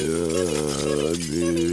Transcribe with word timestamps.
Yani... 0.00 1.71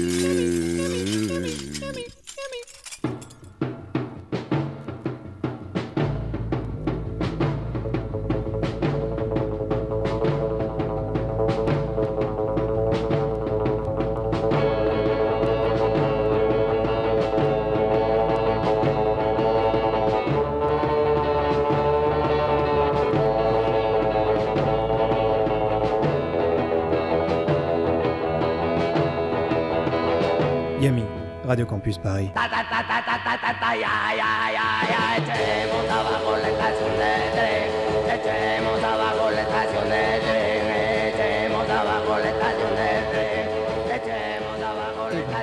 Radio 31.50 31.66
Campus 31.66 31.98
Paris. 31.98 32.30
Et 32.32 32.36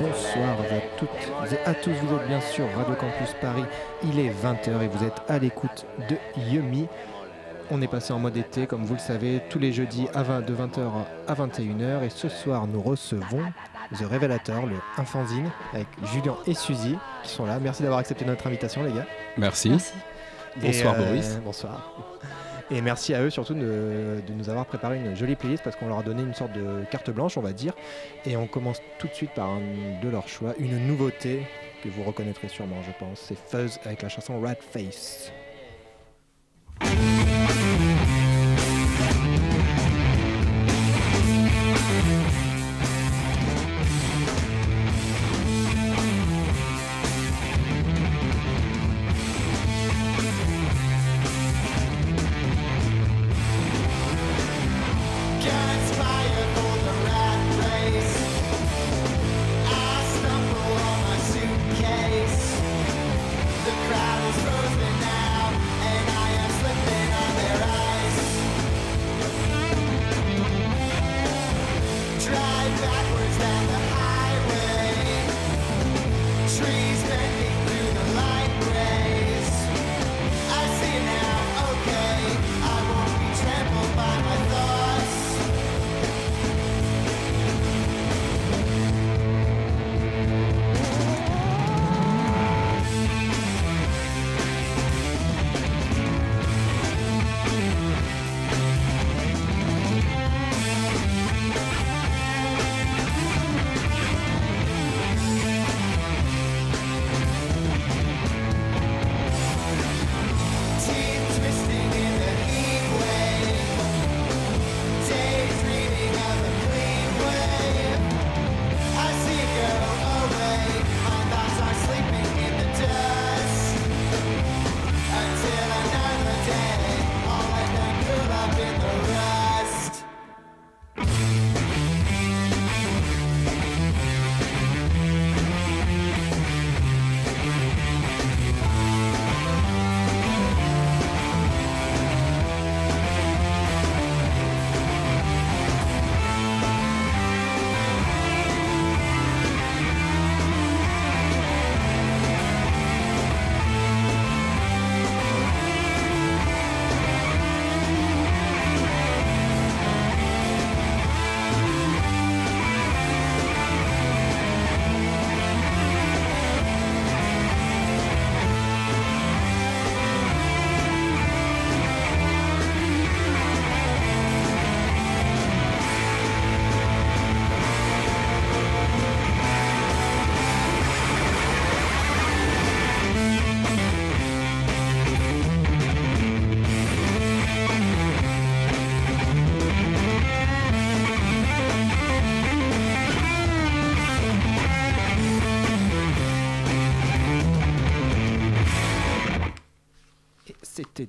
bonsoir 0.00 0.60
à 0.60 0.80
toutes 0.96 1.08
et 1.50 1.68
à 1.68 1.74
tous, 1.74 1.90
vous 1.90 2.14
êtes 2.14 2.28
bien 2.28 2.40
sûr 2.40 2.66
Radio 2.76 2.94
Campus 2.94 3.34
Paris, 3.40 3.64
il 4.04 4.20
est 4.20 4.30
20h 4.30 4.82
et 4.82 4.86
vous 4.86 5.04
êtes 5.04 5.22
à 5.28 5.40
l'écoute 5.40 5.86
de 6.08 6.16
Yumi. 6.40 6.86
On 7.72 7.82
est 7.82 7.88
passé 7.88 8.12
en 8.12 8.20
mode 8.20 8.36
été, 8.36 8.68
comme 8.68 8.84
vous 8.84 8.94
le 8.94 9.00
savez, 9.00 9.42
tous 9.50 9.58
les 9.58 9.72
jeudis 9.72 10.06
à 10.14 10.22
20, 10.22 10.42
de 10.42 10.54
20h 10.54 10.88
à 11.26 11.34
21h 11.34 12.04
et 12.04 12.10
ce 12.10 12.28
soir 12.28 12.68
nous 12.68 12.80
recevons 12.80 13.42
The 13.92 14.04
Révélateur, 14.04 14.66
le 14.66 14.76
Infanzine, 14.98 15.50
avec 15.72 15.86
Julien 16.12 16.36
et 16.46 16.54
Suzy 16.54 16.96
qui 17.22 17.30
sont 17.30 17.46
là. 17.46 17.58
Merci 17.60 17.82
d'avoir 17.82 18.00
accepté 18.00 18.24
notre 18.24 18.46
invitation 18.46 18.82
les 18.82 18.92
gars. 18.92 19.06
Merci. 19.36 19.70
Merci. 19.70 19.92
Bonsoir 20.56 20.94
euh, 20.94 21.04
Boris. 21.04 21.38
Bonsoir. 21.44 21.92
Et 22.70 22.80
merci 22.80 23.14
à 23.14 23.22
eux 23.22 23.30
surtout 23.30 23.54
de, 23.54 24.20
de 24.26 24.32
nous 24.32 24.50
avoir 24.50 24.66
préparé 24.66 24.96
une 24.96 25.14
jolie 25.14 25.36
playlist 25.36 25.62
parce 25.62 25.76
qu'on 25.76 25.86
leur 25.86 25.98
a 26.00 26.02
donné 26.02 26.22
une 26.22 26.34
sorte 26.34 26.52
de 26.52 26.84
carte 26.90 27.10
blanche, 27.10 27.36
on 27.36 27.42
va 27.42 27.52
dire. 27.52 27.74
Et 28.24 28.36
on 28.36 28.48
commence 28.48 28.80
tout 28.98 29.06
de 29.06 29.14
suite 29.14 29.30
par 29.34 29.50
un 29.50 29.60
de 30.02 30.08
leurs 30.08 30.28
choix, 30.28 30.54
une 30.58 30.86
nouveauté 30.86 31.46
que 31.84 31.88
vous 31.88 32.02
reconnaîtrez 32.02 32.48
sûrement, 32.48 32.82
je 32.82 32.92
pense. 32.98 33.20
C'est 33.20 33.38
Fuzz 33.38 33.78
avec 33.84 34.02
la 34.02 34.08
chanson 34.08 34.40
Rat 34.40 34.56
Face. 34.72 35.30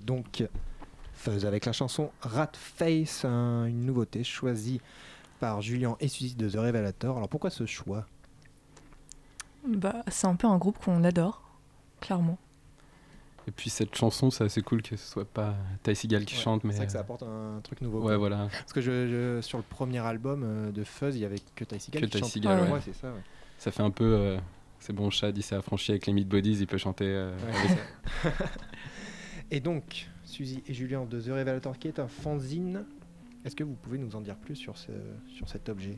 Donc 0.08 0.44
Fuzz 1.14 1.46
avec 1.46 1.66
la 1.66 1.74
chanson 1.74 2.10
Rat 2.22 2.52
Face, 2.56 3.26
un- 3.26 3.66
une 3.66 3.86
nouveauté 3.86 4.24
choisie 4.24 4.82
par 5.40 5.62
Julien 5.62 5.96
et 6.00 6.08
Suzy 6.08 6.34
de 6.36 6.50
The 6.50 6.56
Revelator. 6.56 7.18
Alors 7.18 7.30
pourquoi 7.30 7.50
ce 7.52 7.66
choix? 7.68 8.06
Bah, 9.68 9.96
c'est 10.08 10.28
un 10.28 10.36
peu 10.36 10.48
un 10.48 10.58
groupe 10.58 10.78
qu'on 10.84 11.04
adore, 11.04 11.44
clairement. 12.00 12.38
Et 13.48 13.52
puis 13.52 13.70
cette 13.70 13.96
chanson, 13.96 14.30
c'est 14.32 14.44
assez 14.44 14.62
cool 14.62 14.82
que 14.82 14.96
ce 14.98 15.06
soit 15.08 15.26
pas 15.26 15.56
Ty 15.84 15.96
Seagal 15.96 16.26
qui 16.26 16.36
Ouais, 16.36 16.42
chante, 16.42 16.64
mais 16.64 16.72
C'est 16.72 16.78
vrai 16.80 16.86
que 16.88 16.92
ça 16.94 17.00
apporte 17.00 17.24
un 17.24 17.60
truc 17.64 17.82
nouveau. 17.82 18.00
ouais, 18.00 18.06
quoi. 18.08 18.18
voilà. 18.18 18.48
Parce 18.52 18.74
que 18.74 18.82
je, 18.82 19.08
je- 19.08 19.42
sur 19.42 19.58
le 19.58 19.64
premier 19.64 20.00
album 20.00 20.44
euh, 20.46 20.72
de 20.72 20.84
Fuzz, 20.84 21.16
il 21.16 21.22
y 21.22 21.26
avait 21.26 21.40
que 21.56 21.64
Ty 21.64 21.80
Seagal 21.80 22.02
Que 22.02 22.06
qui 22.08 22.12
Ty 22.12 22.20
chante. 22.20 22.30
Seagal, 22.30 22.62
ouais. 22.64 22.72
ouais, 22.72 22.80
c'est 22.84 22.94
ça. 22.96 23.08
ouais. 23.08 23.22
Ça 23.58 23.72
fait 23.72 23.84
un 23.84 23.92
peu. 23.92 24.04
euh, 24.06 24.38
c'est 24.80 24.94
bon, 24.94 25.10
Chad, 25.10 25.36
il 25.38 25.42
s'est 25.44 25.56
affranchi 25.56 25.92
avec 25.92 26.06
les 26.08 26.14
Meat 26.14 26.28
Bodies, 26.28 26.58
il 26.60 26.68
peut 26.68 26.78
chanter. 26.78 27.06
euh, 27.06 27.38
ça. 28.24 28.30
et 29.52 29.60
donc, 29.60 30.10
Suzy 30.24 30.64
et 30.68 30.74
Julien 30.74 31.06
de 31.06 31.22
The 31.22 31.28
Revelator, 31.28 31.78
qui 31.78 31.88
est 31.88 32.00
un 32.00 32.08
fanzine, 32.08 32.86
est-ce 33.46 33.56
que 33.56 33.64
vous 33.64 33.76
pouvez 33.76 33.98
nous 33.98 34.16
en 34.16 34.22
dire 34.22 34.36
plus 34.36 34.56
sur, 34.56 34.78
ce, 34.78 34.92
sur 35.28 35.48
cet 35.50 35.70
objet? 35.70 35.96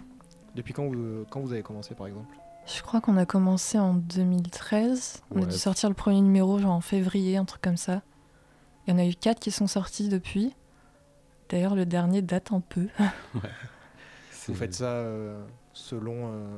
Depuis 0.56 0.74
quand 0.74 0.86
vous, 0.88 1.26
quand 1.30 1.40
vous 1.40 1.52
avez 1.54 1.64
commencé, 1.64 1.96
par 1.96 2.08
exemple? 2.08 2.36
Je 2.66 2.82
crois 2.84 3.02
qu'on 3.02 3.18
a 3.18 3.26
commencé 3.26 3.80
en 3.80 3.94
2013. 3.96 5.24
On 5.32 5.42
a 5.42 5.46
dû 5.46 5.58
sortir 5.58 5.90
le 5.90 5.96
premier 5.96 6.22
numéro 6.22 6.60
genre 6.60 6.74
en 6.74 6.82
février, 6.82 7.38
un 7.38 7.46
truc 7.46 7.62
comme 7.62 7.78
ça. 7.78 8.04
Il 8.86 8.92
y 8.92 8.94
en 8.94 9.00
a 9.00 9.06
eu 9.06 9.16
quatre 9.16 9.40
qui 9.40 9.50
sont 9.52 9.68
sortis 9.68 10.10
depuis. 10.10 10.54
D'ailleurs, 11.50 11.74
le 11.76 11.86
dernier 11.86 12.22
date 12.22 12.52
un 12.52 12.60
peu. 12.62 12.88
Vous 14.48 14.54
faites 14.56 14.76
ça 14.76 14.86
euh, 14.92 15.44
selon. 15.74 16.32
euh, 16.32 16.58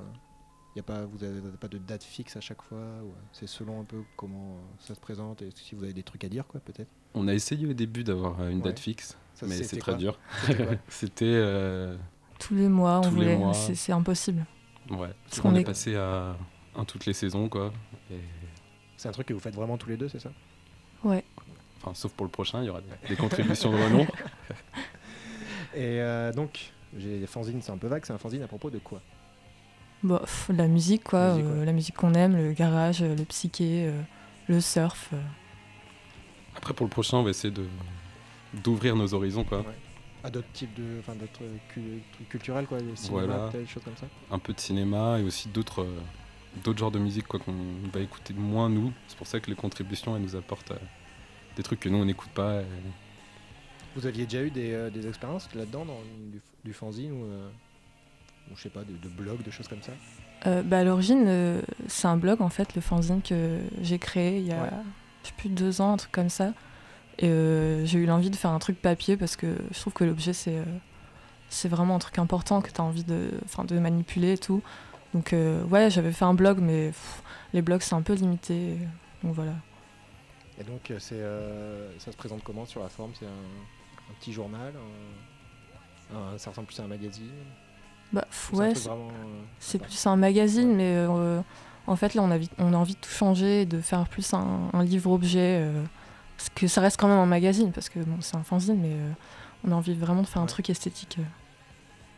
y 0.76 0.80
a 0.80 0.84
pas, 0.84 1.06
vous 1.06 1.18
n'avez 1.18 1.42
pas 1.60 1.68
de 1.68 1.78
date 1.78 2.04
fixe 2.04 2.36
à 2.38 2.42
chaque 2.42 2.62
fois 2.62 2.78
euh, 2.78 3.02
C'est 3.34 3.48
selon 3.48 3.82
un 3.82 3.84
peu 3.84 4.04
comment 4.16 4.56
euh, 4.56 4.60
ça 4.80 4.96
se 4.96 5.00
présente 5.00 5.42
et 5.42 5.50
si 5.56 5.76
vous 5.76 5.84
avez 5.84 5.94
des 5.94 6.04
trucs 6.04 6.24
à 6.24 6.30
dire, 6.30 6.46
quoi, 6.48 6.60
peut-être? 6.62 6.90
On 7.14 7.28
a 7.28 7.34
essayé 7.34 7.68
au 7.68 7.74
début 7.74 8.04
d'avoir 8.04 8.40
euh, 8.42 8.50
une 8.50 8.62
date 8.62 8.78
Ouais. 8.78 8.84
fixe, 8.84 9.18
Ça, 9.34 9.46
mais 9.48 9.56
c'était 9.56 9.68
c'est 9.68 9.78
très 9.80 9.96
dur. 9.96 10.18
C'était 10.88 11.26
euh, 11.26 11.98
Tous 12.40 12.56
les 12.56 12.70
mois, 12.70 13.00
on 13.00 13.02
Tous 13.02 13.10
les 13.10 13.16
voulait. 13.16 13.38
mois. 13.38 13.54
C'est 13.54 13.92
impossible. 13.92 14.46
ouais. 14.92 15.10
qu'on 15.42 15.52
On 15.52 15.56
est 15.56 15.62
est- 15.62 15.66
passé 15.66 15.96
à 15.96 16.36
un 16.76 16.86
toutes 16.86 17.06
les 17.06 17.14
saisons, 17.14 17.50
quoi. 17.50 17.74
Et- 18.10 18.20
C'est 18.98 19.10
un 19.10 19.12
truc 19.12 19.28
que 19.28 19.34
vous 19.34 19.40
faites 19.42 19.56
vraiment 19.56 19.78
tous 19.78 19.90
les 19.90 19.98
deux, 19.98 20.08
c'est 20.10 20.20
ça? 20.20 20.32
Ouais. 21.04 21.26
Enfin, 21.82 21.94
sauf 21.96 22.14
pour 22.14 22.26
le 22.26 22.32
prochain, 22.32 22.62
il 22.62 22.68
y 22.68 22.70
aura 22.70 22.82
des, 22.82 23.08
des 23.10 23.16
contributions 23.16 23.72
de 23.72 23.78
renom. 23.84 24.06
Et 25.74 26.00
euh, 26.02 26.32
donc, 26.34 26.72
j'ai 26.98 27.26
fanzine, 27.26 27.62
c'est 27.62 27.72
un 27.72 27.78
peu 27.78 27.88
vague, 27.88 28.06
c'est 28.06 28.14
un 28.14 28.18
fanzine 28.18 28.44
à 28.44 28.48
propos 28.48 28.70
de 28.70 28.78
quoi? 28.80 29.02
Bon, 30.04 30.18
pff, 30.18 30.50
la 30.56 30.68
musique, 30.68 31.04
quoi. 31.04 31.36
Musique, 31.36 31.46
euh. 31.52 31.66
La 31.66 31.72
musique 31.74 31.96
qu'on 31.96 32.14
aime, 32.14 32.36
le 32.36 32.54
garage, 32.54 33.02
euh, 33.04 33.16
le 33.16 33.24
psyché, 33.26 33.86
euh, 33.88 34.02
le 34.48 34.60
surf. 34.62 35.10
euh. 35.14 35.18
Après, 36.56 36.74
pour 36.74 36.86
le 36.86 36.90
prochain, 36.90 37.18
on 37.18 37.24
va 37.24 37.30
essayer 37.30 37.54
de 37.54 37.66
d'ouvrir 38.54 38.96
nos 38.98 39.14
horizons, 39.14 39.44
quoi. 39.46 39.60
Ouais. 39.60 39.66
À 40.24 40.30
d'autres 40.30 40.52
types 40.54 40.74
de. 40.74 41.00
Enfin, 41.00 41.14
d'autres 41.16 41.40
cu- 41.74 42.02
culturels, 42.30 42.66
quoi, 42.66 42.80
le 42.80 42.96
cinéma, 42.96 43.26
Voilà. 43.26 43.50
peut-être, 43.50 43.62
des 43.64 43.68
choses 43.68 43.84
comme 43.84 43.96
ça 43.96 44.08
Un 44.32 44.40
peu 44.40 44.54
de 44.54 44.60
cinéma 44.60 45.20
et 45.20 45.24
aussi 45.24 45.48
d'autres 45.50 45.84
euh, 45.84 46.00
d'autres 46.64 46.80
genres 46.80 46.92
de 46.92 47.00
musique, 47.00 47.28
quoi, 47.28 47.40
qu'on 47.40 47.54
va 47.94 48.00
écouter 48.02 48.34
moins 48.34 48.70
nous. 48.70 48.92
C'est 49.08 49.18
pour 49.18 49.28
ça 49.28 49.40
que 49.40 49.50
les 49.50 49.56
contributions, 49.56 50.16
elles 50.18 50.22
nous 50.24 50.36
apportent 50.36 50.72
euh, 50.72 50.78
des 51.56 51.64
trucs 51.64 51.80
que 51.80 51.90
nous, 51.90 51.98
on 51.98 52.06
n'écoute 52.06 52.32
pas. 52.32 52.62
et- 52.62 52.66
Vous 53.96 54.06
aviez 54.06 54.26
déjà 54.26 54.42
eu 54.44 54.52
des, 54.52 54.74
euh, 54.74 54.90
des 54.90 55.08
expériences 55.08 55.48
là-dedans, 55.56 55.86
dans 55.86 56.00
du, 56.32 56.42
du 56.66 56.74
fanzine 56.74 57.12
ou, 57.14 57.24
euh, 57.26 57.50
ou 57.50 57.71
je 58.56 58.64
sais 58.64 58.70
pas, 58.70 58.82
de, 58.84 58.94
de 58.98 59.08
blogs, 59.10 59.44
de 59.44 59.52
choses 59.52 59.68
comme 59.68 59.82
ça 59.82 59.92
Euh, 60.48 60.64
bah, 60.64 60.80
à 60.80 60.84
l'origine, 60.84 61.26
euh, 61.28 61.62
c'est 61.88 62.08
un 62.08 62.18
blog, 62.18 62.42
en 62.42 62.50
fait, 62.50 62.76
le 62.76 62.82
fanzine 62.82 63.22
que 63.22 63.60
j'ai 63.82 64.00
créé 64.00 64.40
il 64.40 64.48
y 64.48 64.52
a 64.54 64.64
Ouais. 64.64 64.70
je 65.24 65.28
sais 65.30 65.34
plus 65.38 65.50
deux 65.50 65.82
ans, 65.82 65.94
un 65.94 65.98
truc 65.98 66.12
comme 66.12 66.30
ça. 66.30 66.54
Et 67.20 67.28
euh, 67.30 67.86
j'ai 67.86 68.00
eu 68.00 68.06
l'envie 68.06 68.30
de 68.32 68.36
faire 68.36 68.52
un 68.52 68.60
truc 68.60 68.82
papier 68.82 69.18
parce 69.18 69.36
que 69.36 69.56
je 69.72 69.80
trouve 69.80 69.94
que 69.94 70.04
l'objet, 70.04 70.34
c'est 70.34 70.64
c'est 71.50 71.68
vraiment 71.68 71.96
un 71.96 72.00
truc 72.00 72.18
important 72.18 72.62
que 72.62 72.72
tu 72.72 72.80
as 72.80 72.84
envie 72.84 73.04
de, 73.04 73.30
de 73.68 73.80
manipuler 73.80 74.34
et 74.34 74.38
tout. 74.38 74.64
Donc, 75.14 75.36
ouais, 75.70 75.90
j'avais 75.92 76.14
fait 76.14 76.24
un 76.26 76.34
blog, 76.34 76.60
mais 76.60 76.88
pff, 76.88 77.22
les 77.54 77.62
blogs, 77.62 77.82
c'est 77.82 77.94
un 77.96 78.02
peu 78.02 78.14
limité. 78.14 78.78
Donc 79.22 79.36
voilà. 79.36 79.54
Et 80.60 80.64
donc, 80.64 80.92
c'est, 81.00 81.22
ça 82.00 82.12
se 82.12 82.18
présente 82.18 82.42
comment 82.44 82.66
sur 82.66 82.82
la 82.82 82.88
forme? 82.90 83.12
C'est 83.20 83.26
un, 83.26 83.30
un 83.30 84.14
petit 84.20 84.32
journal 84.32 84.74
un- 86.14 86.16
un- 86.16 86.38
Ça 86.38 86.50
ressemble 86.52 86.68
plus 86.68 86.80
à 86.80 86.84
un 86.84 86.88
magazine? 86.88 87.30
Bah, 88.14 88.26
ouais, 88.54 88.74
c'est- 88.76 88.90
euh, 88.90 89.80
plus 89.80 90.06
un 90.08 90.16
magazine, 90.18 90.70
Ouais. 90.72 90.76
mais 90.76 90.96
euh, 90.96 91.42
en 91.88 91.96
fait, 91.96 92.14
là, 92.14 92.22
on 92.24 92.32
a, 92.32 92.38
vi- 92.38 92.50
on 92.58 92.74
a 92.74 92.78
envie 92.78 92.96
de 92.96 93.00
tout 93.00 93.10
changer 93.10 93.66
de 93.66 93.80
faire 93.82 94.08
plus 94.08 94.34
un, 94.34 94.70
un 94.74 94.84
livre-objet. 94.84 95.60
euh, 95.62 95.84
parce 96.38 96.50
que 96.50 96.68
ça 96.68 96.82
reste 96.82 97.00
quand 97.00 97.08
même 97.08 97.20
un 97.20 97.26
magazine, 97.28 97.72
parce 97.72 97.88
que 97.90 98.00
bon, 98.00 98.18
c'est 98.22 98.36
un 98.36 98.44
fanzine, 98.44 98.80
mais 98.82 98.94
euh, 98.94 99.12
on 99.68 99.72
a 99.72 99.76
envie 99.76 99.94
vraiment 99.94 100.24
de 100.24 100.28
faire 100.28 100.42
un 100.42 100.48
truc 100.48 100.70
esthétique. 100.70 101.18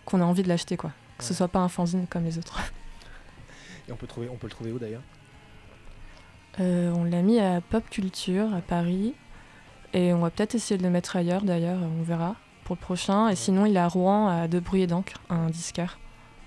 qu'on 0.06 0.20
a 0.22 0.24
envie 0.26 0.44
de 0.44 0.50
l'acheter, 0.50 0.76
quoi. 0.78 0.92
Que 1.18 1.24
ce 1.24 1.34
soit 1.34 1.48
pas 1.48 1.60
un 1.60 1.70
fanzine 1.70 2.08
comme 2.08 2.24
les 2.26 2.38
autres. 2.38 2.60
Et 3.88 3.92
on 3.92 3.96
peut, 3.96 4.08
trouver, 4.08 4.30
on 4.30 4.36
peut 4.38 4.48
le 4.48 4.52
trouver 4.52 4.72
où 4.72 4.80
d'ailleurs? 4.80 5.02
Euh, 6.60 6.92
on 6.92 7.04
l'a 7.04 7.22
mis 7.22 7.40
à 7.40 7.62
Pop 7.62 7.84
Culture 7.90 8.54
à 8.54 8.62
Paris. 8.62 9.14
Et 9.94 10.14
on 10.14 10.20
va 10.20 10.30
peut-être 10.30 10.56
essayer 10.56 10.78
de 10.78 10.84
le 10.84 10.90
mettre 10.90 11.16
ailleurs 11.16 11.44
d'ailleurs, 11.44 11.80
on 11.82 12.02
verra 12.04 12.36
pour 12.64 12.76
le 12.76 12.82
prochain. 12.82 13.30
Et 13.30 13.36
sinon, 13.36 13.66
il 13.66 13.76
est 13.76 13.80
à 13.80 13.88
Rouen 13.88 14.28
à 14.28 14.48
De 14.48 14.60
Bruy 14.60 14.82
et 14.82 14.88
d'encre, 14.88 15.14
un 15.30 15.48
disquaire. 15.50 15.98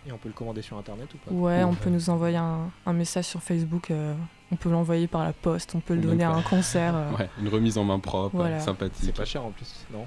Et 0.07 0.13
on 0.13 0.19
peut 0.19 0.29
le 0.29 0.35
commander 0.35 0.63
sur 0.63 0.79
internet 0.79 1.09
ou 1.15 1.19
pas? 1.19 1.33
Ouais, 1.33 1.65
on 1.65 1.75
peut 1.75 1.91
nous 1.91 2.11
envoyer 2.11 2.37
un, 2.37 2.71
un 2.87 2.93
message 2.93 3.25
sur 3.25 3.43
Facebook. 3.43 3.91
euh, 3.91 4.15
on 4.53 4.57
peut 4.57 4.71
l'envoyer 4.71 5.09
par 5.09 5.25
la 5.25 5.33
poste, 5.33 5.75
on 5.75 5.81
peut 5.81 5.95
le 5.95 6.01
donner 6.01 6.23
à 6.23 6.31
un 6.31 6.43
concert. 6.43 6.95
euh. 6.95 7.11
Ouais, 7.13 7.29
une 7.41 7.49
remise 7.49 7.77
en 7.79 7.83
main 7.85 7.99
propre, 7.99 8.37
Voilà. 8.37 8.57
euh, 8.57 8.59
C'est 8.61 8.65
sympathique. 8.67 9.15
pas 9.17 9.25
cher 9.25 9.45
en 9.45 9.51
plus, 9.51 9.85
non? 9.93 10.07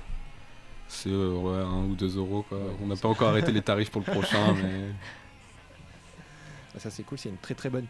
C'est 0.87 1.09
euh, 1.09 1.33
ouais, 1.35 1.61
un 1.61 1.83
ou 1.83 1.95
deux 1.95 2.17
euros, 2.17 2.43
quoi. 2.47 2.57
Ouais, 2.57 2.63
on 2.81 2.87
n'a 2.87 2.95
pas 2.95 3.09
encore 3.09 3.27
arrêté 3.29 3.51
les 3.51 3.61
tarifs 3.61 3.91
pour 3.91 4.01
le 4.01 4.09
prochain, 4.11 4.53
mais 4.63 4.85
Ah, 6.75 6.79
Ça 6.79 6.89
c'est 6.89 7.03
cool, 7.03 7.17
c'est 7.17 7.29
une 7.29 7.37
très 7.37 7.53
très 7.55 7.69
bonne 7.69 7.85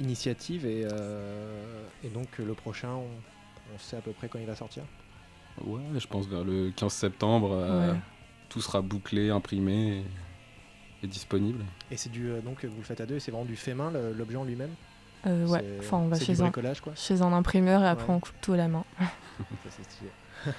initiative 0.00 0.66
et, 0.66 0.86
euh, 0.92 1.86
et 2.04 2.08
donc 2.08 2.26
le 2.38 2.52
prochain, 2.52 2.90
on, 2.90 3.06
on 3.74 3.78
sait 3.78 3.96
à 3.96 4.00
peu 4.00 4.12
près 4.12 4.28
quand 4.28 4.38
il 4.38 4.46
va 4.46 4.54
sortir? 4.56 4.82
Ouais, 5.64 5.80
je 5.98 6.06
pense 6.06 6.26
vers 6.26 6.44
le 6.44 6.70
15 6.74 6.92
septembre, 6.92 7.50
euh, 7.52 7.92
Ouais. 7.92 7.98
tout 8.48 8.60
sera 8.60 8.80
bouclé, 8.82 9.30
imprimé 9.30 9.98
et, 9.98 11.04
et 11.04 11.06
disponible. 11.06 11.64
Et 11.90 11.96
c'est 11.96 12.10
du 12.10 12.28
euh, 12.30 12.40
donc 12.40 12.64
vous 12.64 12.76
le 12.78 12.82
faites 12.84 13.00
à 13.00 13.06
deux 13.06 13.16
et 13.16 13.20
c'est 13.20 13.30
vraiment 13.30 13.44
du 13.46 13.56
fait 13.56 13.74
main 13.74 13.90
l'objet 14.16 14.36
en 14.36 14.44
lui-même. 14.44 14.70
Euh, 15.26 15.46
ouais, 15.46 15.64
enfin, 15.78 15.96
on 15.98 16.08
va 16.08 16.16
c'est 16.16 16.26
chez 16.26 16.34
du 16.34 16.42
un, 16.42 16.50
quoi. 16.50 16.92
chez 16.94 17.22
un 17.22 17.32
imprimeur 17.32 17.82
et 17.82 17.88
après 17.88 18.08
Ouais. 18.08 18.14
on 18.14 18.20
coupe 18.20 18.34
tout 18.42 18.52
à 18.52 18.56
la 18.58 18.68
main. 18.68 18.84
Ça 19.00 19.70
c'est 19.70 19.84
stylé. 19.84 20.10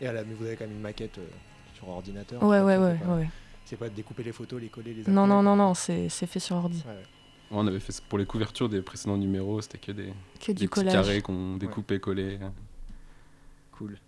et 0.00 0.04
voilà, 0.04 0.24
mais 0.24 0.34
vous 0.34 0.46
avez 0.46 0.56
quand 0.56 0.64
même 0.66 0.74
une 0.76 0.80
maquette 0.82 1.18
euh, 1.18 1.26
sur 1.74 1.88
ordinateur. 1.88 2.42
Ouais, 2.42 2.60
ouais, 2.62 2.76
ouais, 2.78 2.96
c'est 3.00 3.06
pas- 3.06 3.14
ouais. 3.16 3.28
C'est 3.66 3.76
pas 3.76 3.88
de 3.88 3.94
découper 3.94 4.22
les 4.22 4.32
photos, 4.32 4.60
les 4.60 4.68
coller, 4.68 4.94
les 4.94 5.02
Non, 5.12 5.24
imprimer, 5.24 5.28
non, 5.28 5.42
non, 5.42 5.56
quoi. 5.56 5.64
non, 5.66 5.74
c'est 5.74 6.08
c'est 6.08 6.26
fait 6.26 6.38
sur 6.40 6.56
ordi. 6.56 6.82
Ouais, 6.86 7.02
on 7.50 7.66
avait 7.66 7.80
fait 7.80 8.00
pour 8.08 8.16
les 8.18 8.24
couvertures 8.26 8.68
des 8.68 8.80
précédents 8.80 9.16
numéros, 9.18 9.60
c'était 9.60 9.78
que 9.78 9.92
des, 9.92 10.12
Que 10.40 10.46
des 10.46 10.54
du 10.54 10.54
petits 10.54 10.68
collage. 10.68 10.92
carrés 10.94 11.20
qu'on 11.20 11.56
découpait, 11.56 11.98
collait. 12.00 12.38
Cool. 13.76 13.98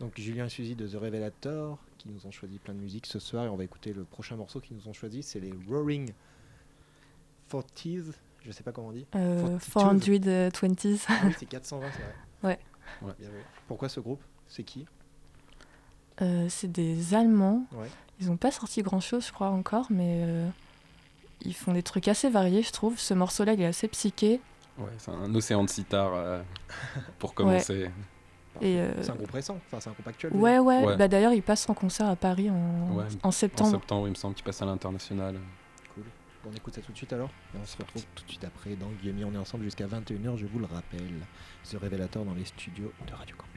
Donc 0.00 0.18
Julien 0.18 0.46
et 0.46 0.48
Suzy 0.48 0.74
de 0.74 0.86
The 0.86 0.94
Revelator 0.94 1.78
qui 1.98 2.08
nous 2.08 2.26
ont 2.26 2.30
choisi 2.30 2.58
plein 2.58 2.72
de 2.74 2.78
musique 2.80 3.06
ce 3.06 3.18
soir 3.18 3.44
et 3.44 3.48
on 3.48 3.56
va 3.56 3.64
écouter 3.64 3.92
le 3.92 4.04
prochain 4.04 4.36
morceau 4.36 4.60
qu'ils 4.60 4.76
nous 4.76 4.88
ont 4.88 4.94
choisi, 4.94 5.22
c'est 5.22 5.40
les 5.40 5.52
Roaring 5.68 6.12
Forties, 7.48 8.12
je 8.44 8.50
sais 8.52 8.62
pas 8.62 8.72
comment 8.72 8.88
on 8.88 8.92
dit. 8.92 9.06
Euh, 9.14 9.58
42. 9.74 10.48
420s. 10.50 11.04
Ah 11.08 11.20
oui, 11.24 11.34
c'est 11.38 11.46
420, 11.46 11.86
c'est 11.92 11.98
vrai. 12.02 12.14
Ouais. 12.42 12.58
Ouais. 13.02 13.12
Bien 13.18 13.28
joué. 13.28 13.40
Pourquoi 13.68 13.90
ce 13.90 14.00
groupe? 14.00 14.22
C'est 14.48 14.62
qui? 14.64 14.86
Euh, 16.22 16.46
c'est 16.48 16.72
des 16.72 17.12
Allemands. 17.14 17.66
Ouais. 17.72 17.88
Ils 18.18 18.28
n'ont 18.28 18.38
pas 18.38 18.50
sorti 18.50 18.82
grand 18.82 19.00
chose, 19.00 19.26
je 19.26 19.32
crois, 19.32 19.48
encore, 19.50 19.86
mais 19.90 20.22
euh, 20.26 20.48
ils 21.42 21.54
font 21.54 21.72
des 21.74 21.82
trucs 21.82 22.08
assez 22.08 22.30
variés, 22.30 22.62
je 22.62 22.72
trouve. 22.72 22.98
Ce 22.98 23.12
morceau-là, 23.12 23.52
il 23.52 23.60
est 23.60 23.66
assez 23.66 23.88
psyché. 23.88 24.40
Ouais, 24.78 24.90
c'est 24.96 25.10
un 25.10 25.34
océan 25.34 25.64
de 25.64 25.68
sitar 25.68 26.14
euh, 26.14 26.42
pour 27.18 27.34
commencer. 27.34 27.90
Et, 28.60 28.78
euh, 28.78 29.02
C'est 29.02 29.10
un 29.10 29.14
groupe 29.14 29.30
récent, 29.30 29.58
enfin 29.66 29.80
c'est 29.80 29.90
un 29.90 29.92
groupe 29.92 30.06
actuel. 30.08 30.32
Ouais, 30.34 30.58
ouais. 30.58 30.84
Ouais. 30.84 30.96
Bah, 30.96 31.08
D'ailleurs, 31.08 31.32
ils 31.32 31.42
passent 31.42 31.68
en 31.68 31.74
concert 31.74 32.06
à 32.08 32.16
Paris 32.16 32.50
en, 32.50 32.92
Ouais, 32.94 33.04
en 33.22 33.28
En 33.28 33.30
septembre. 33.30 33.70
septembre, 33.70 34.06
il 34.06 34.10
me 34.10 34.14
semble 34.14 34.34
qu'il 34.34 34.44
passe 34.44 34.60
à 34.62 34.66
l'international. 34.66 35.36
Cool. 35.94 36.04
On 36.50 36.52
écoute 36.54 36.74
ça 36.74 36.80
tout 36.80 36.92
de 36.92 36.96
suite 36.96 37.12
alors 37.12 37.30
et 37.54 37.58
on 37.62 37.66
se 37.66 37.76
retrouve 37.76 38.04
tout 38.14 38.24
de 38.24 38.28
suite 38.30 38.44
après 38.44 38.76
dans 38.76 38.88
Guillaume. 39.02 39.30
On 39.30 39.34
est 39.34 39.38
ensemble 39.40 39.64
jusqu'à 39.64 39.86
21h, 39.86 40.36
je 40.36 40.46
vous 40.46 40.58
le 40.58 40.66
rappelle. 40.66 41.20
The 41.70 41.76
Revelator 41.82 42.24
dans 42.24 42.34
les 42.34 42.44
studios 42.44 42.92
de 43.06 43.12
Radio 43.14 43.36
Campus. 43.36 43.50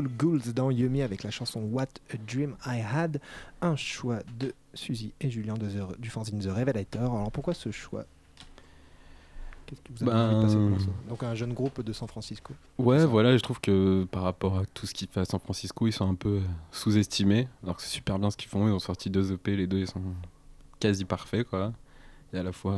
Cool 0.00 0.08
Ghouls 0.16 0.52
dans 0.54 0.70
Yumi 0.70 1.02
avec 1.02 1.22
la 1.22 1.30
chanson 1.30 1.60
What 1.72 1.86
a 2.12 2.16
Dream 2.26 2.56
I 2.66 2.80
Had, 2.80 3.20
un 3.60 3.76
choix 3.76 4.20
de 4.38 4.52
Suzy 4.74 5.12
et 5.20 5.30
Julien 5.30 5.54
de 5.54 5.68
The- 5.68 5.98
du 6.00 6.08
fanzine 6.10 6.38
The 6.40 6.46
Revelator. 6.50 7.02
Alors 7.14 7.30
pourquoi 7.30 7.54
ce 7.54 7.70
choix? 7.70 8.04
Qu'est-ce 9.66 9.80
que 9.82 9.92
vous 10.04 10.08
avez 10.10 10.42
passer 10.42 10.56
Ben- 10.56 10.70
pour 10.70 10.80
ça 10.80 10.86
Donc 11.08 11.22
un 11.22 11.34
jeune 11.34 11.52
groupe 11.52 11.80
de 11.82 11.92
San 11.92 12.08
Francisco. 12.08 12.54
Ouais, 12.78 13.04
voilà, 13.04 13.36
je 13.36 13.42
trouve 13.42 13.60
que 13.60 14.04
par 14.10 14.22
rapport 14.22 14.58
à 14.58 14.66
tout 14.74 14.86
ce 14.86 14.94
qu'il 14.94 15.06
fait 15.08 15.20
à 15.20 15.24
San 15.24 15.38
Francisco, 15.38 15.86
ils 15.86 15.92
sont 15.92 16.08
un 16.08 16.14
peu 16.14 16.38
euh, 16.38 16.40
sous-estimés. 16.72 17.46
Alors 17.62 17.76
que 17.76 17.82
c'est 17.82 17.88
super 17.90 18.18
bien 18.18 18.30
ce 18.30 18.36
qu'ils 18.36 18.48
font. 18.48 18.66
Ils 18.66 18.72
ont 18.72 18.78
sorti 18.80 19.10
deux 19.10 19.32
EP, 19.32 19.56
les 19.56 19.66
deux 19.66 19.78
ils 19.78 19.86
sont 19.88 20.02
quasi 20.80 21.04
parfaits, 21.04 21.46
quoi. 21.48 21.72
Et 22.32 22.38
à 22.38 22.42
la 22.42 22.52
fois 22.52 22.76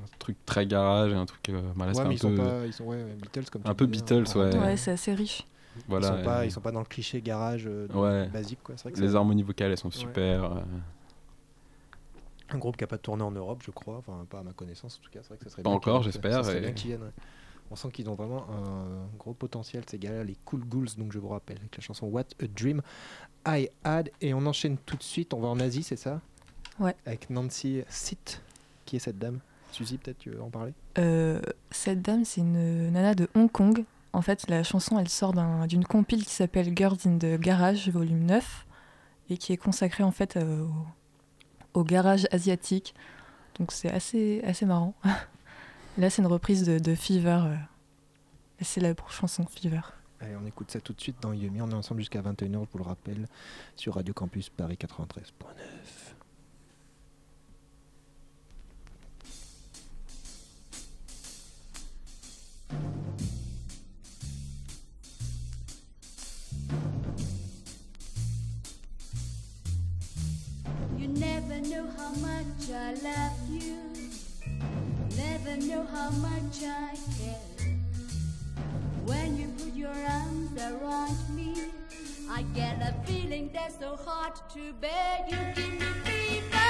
un 0.00 0.06
truc 0.20 0.36
très 0.46 0.64
garage 0.66 1.12
et 1.12 1.16
un 1.16 1.26
truc. 1.26 1.48
euh, 1.50 1.60
bah 1.76 1.86
là, 1.86 1.92
c'est 1.94 2.00
ouais, 2.00 2.06
un 2.06 2.10
ils 2.12 2.18
peu. 2.18 2.28
sont 2.28 2.36
pas, 2.36 2.66
ils 2.66 2.72
sont 2.72 2.84
ouais, 2.84 2.96
ouais, 3.02 3.16
Beatles 3.20 3.50
comme 3.50 3.62
un 3.64 3.74
peu 3.74 3.86
disais, 3.86 4.02
Beatles, 4.04 4.38
ouais. 4.38 4.56
Ouais, 4.56 4.76
c'est 4.76 4.92
assez 4.92 5.12
riche. 5.14 5.44
Voilà, 5.86 6.08
ils 6.08 6.16
sont 6.18 6.24
pas, 6.24 6.38
euh, 6.38 6.44
ils 6.46 6.50
sont 6.52 6.60
pas 6.60 6.72
dans 6.72 6.80
le 6.80 6.86
cliché 6.86 7.20
garage 7.20 7.64
euh, 7.66 7.86
Ouais. 7.88 8.28
basique 8.28 8.60
quoi. 8.62 8.76
C'est 8.76 8.84
vrai 8.84 8.92
que 8.92 9.00
les 9.00 9.14
harmonies 9.14 9.42
vocales, 9.42 9.70
elles 9.70 9.78
sont 9.78 9.90
super. 9.90 10.44
euh, 10.44 10.60
un 12.50 12.58
groupe 12.58 12.76
qui 12.76 12.84
a 12.84 12.86
pas 12.86 12.98
tourné 12.98 13.22
en 13.22 13.30
Europe, 13.30 13.62
je 13.64 13.70
crois. 13.70 13.96
Enfin, 13.98 14.26
pas 14.28 14.38
à 14.40 14.42
ma 14.42 14.52
connaissance 14.52 14.98
en 15.00 15.04
tout 15.04 15.10
cas. 15.10 15.20
C'est 15.22 15.28
vrai 15.28 15.38
que 15.38 15.44
ça 15.44 15.50
serait 15.50 15.62
Pas 15.62 15.70
bien 15.70 15.76
encore, 15.76 16.02
j'espère, 16.02 16.48
et-. 16.48 16.74
On 17.70 17.76
sent 17.76 17.90
qu'ils 17.92 18.08
ont 18.08 18.14
vraiment 18.14 18.46
un 18.50 19.06
gros 19.18 19.34
potentiel 19.34 19.84
ces 19.86 19.98
gars-là, 19.98 20.24
les 20.24 20.36
Cool 20.46 20.64
Ghouls. 20.64 20.88
Donc 20.96 21.12
je 21.12 21.18
vous 21.18 21.28
rappelle 21.28 21.58
avec 21.58 21.76
la 21.76 21.82
chanson 21.82 22.06
What 22.06 22.24
a 22.42 22.46
Dream 22.46 22.80
I 23.46 23.68
Had 23.84 24.10
et 24.22 24.32
on 24.32 24.46
enchaîne 24.46 24.78
tout 24.78 24.96
de 24.96 25.02
suite. 25.02 25.34
On 25.34 25.40
va 25.40 25.48
en 25.48 25.60
Asie, 25.60 25.82
c'est 25.82 25.96
ça? 25.96 26.22
Ouais. 26.80 26.96
Avec 27.04 27.28
Nancy 27.28 27.82
Sit. 27.88 28.40
Qui 28.86 28.96
est 28.96 29.00
cette 29.00 29.18
dame? 29.18 29.40
Suzy, 29.70 29.98
peut-être 29.98 30.16
tu 30.16 30.30
veux 30.30 30.40
en 30.40 30.48
parler? 30.48 30.72
Euh, 30.96 31.42
cette 31.70 32.00
dame, 32.00 32.24
c'est 32.24 32.40
une 32.40 32.90
nana 32.90 33.14
de 33.14 33.28
Hong 33.34 33.52
Kong. 33.52 33.84
En 34.18 34.20
fait, 34.22 34.50
la 34.50 34.64
chanson, 34.64 34.98
elle 34.98 35.08
sort 35.08 35.32
d'un- 35.32 35.68
d'une 35.68 35.84
compile 35.84 36.24
qui 36.24 36.32
s'appelle 36.34 36.76
Girls 36.76 36.98
in 37.06 37.18
the 37.18 37.38
Garage, 37.38 37.88
volume 37.88 38.24
9, 38.24 38.66
et 39.30 39.36
qui 39.36 39.52
est 39.52 39.56
consacrée 39.56 40.02
en 40.02 40.10
fait 40.10 40.36
euh, 40.36 40.66
au, 41.72 41.84
garage 41.84 42.26
asiatique. 42.32 42.96
Donc 43.60 43.70
c'est 43.70 43.88
assez, 43.92 44.42
assez 44.44 44.66
marrant. 44.66 44.94
Là, 45.98 46.10
c'est 46.10 46.20
une 46.20 46.26
reprise 46.26 46.64
de, 46.64 46.94
Fever. 46.96 47.42
euh, 47.44 47.54
c'est 48.60 48.80
la 48.80 48.92
chanson 49.08 49.46
Fever. 49.46 49.82
Allez, 50.18 50.34
on 50.34 50.46
écoute 50.46 50.72
ça 50.72 50.80
tout 50.80 50.94
de 50.94 51.00
suite 51.00 51.22
dans 51.22 51.32
Yumi. 51.32 51.62
On 51.62 51.70
est 51.70 51.74
ensemble 51.74 52.00
jusqu'à 52.00 52.20
21h, 52.20 52.64
je 52.64 52.72
vous 52.72 52.78
le 52.78 52.82
rappelle, 52.82 53.28
sur 53.76 53.94
Radio 53.94 54.12
Campus 54.12 54.48
Paris 54.48 54.76
93.9. 54.80 56.07
know 71.78 71.90
how 71.96 72.10
much 72.14 72.70
I 72.74 72.94
love 73.08 73.48
you. 73.48 73.78
Never 75.16 75.56
know 75.64 75.86
how 75.86 76.10
much 76.10 76.58
I 76.64 76.96
care. 77.16 77.76
When 79.04 79.36
you 79.36 79.46
put 79.58 79.74
your 79.76 79.94
arms 79.94 80.60
around 80.60 81.18
me, 81.36 81.54
I 82.28 82.42
get 82.54 82.82
a 82.82 82.92
feeling 83.06 83.50
that's 83.54 83.78
so 83.78 83.96
hard 83.96 84.34
to 84.54 84.72
bear. 84.80 85.24
You 85.28 85.38
give 85.54 85.74
me 85.80 85.86
fever, 86.04 86.67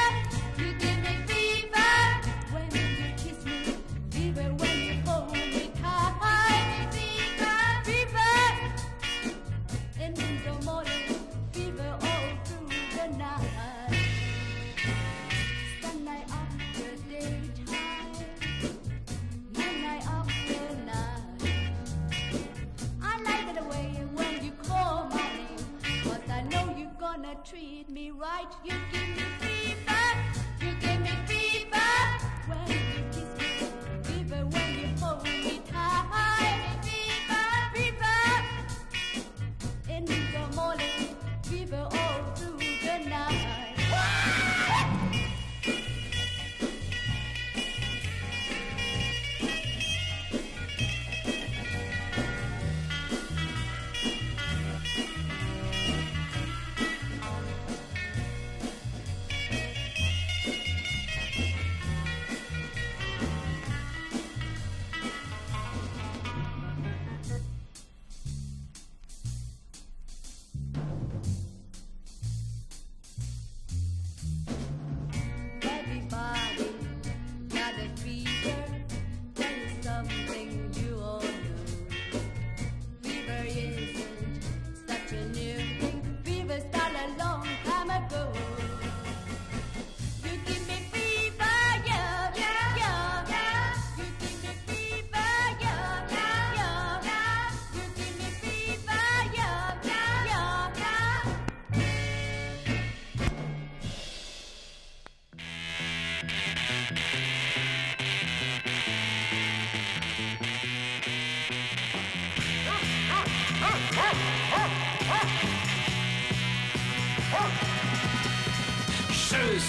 what 28.48 28.56
you 28.64 28.78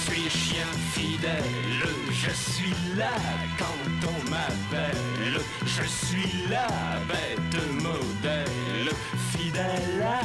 suis 0.05 0.29
chien 0.29 0.67
fidèle, 0.93 1.83
je 2.11 2.31
suis 2.31 2.75
là 2.97 3.15
quand 3.57 4.07
on 4.07 4.29
m'appelle. 4.29 5.41
Je 5.65 5.83
suis 5.83 6.45
la 6.49 6.67
bête 7.07 7.61
modèle, 7.81 8.89
fidèle 9.31 10.01
à 10.03 10.21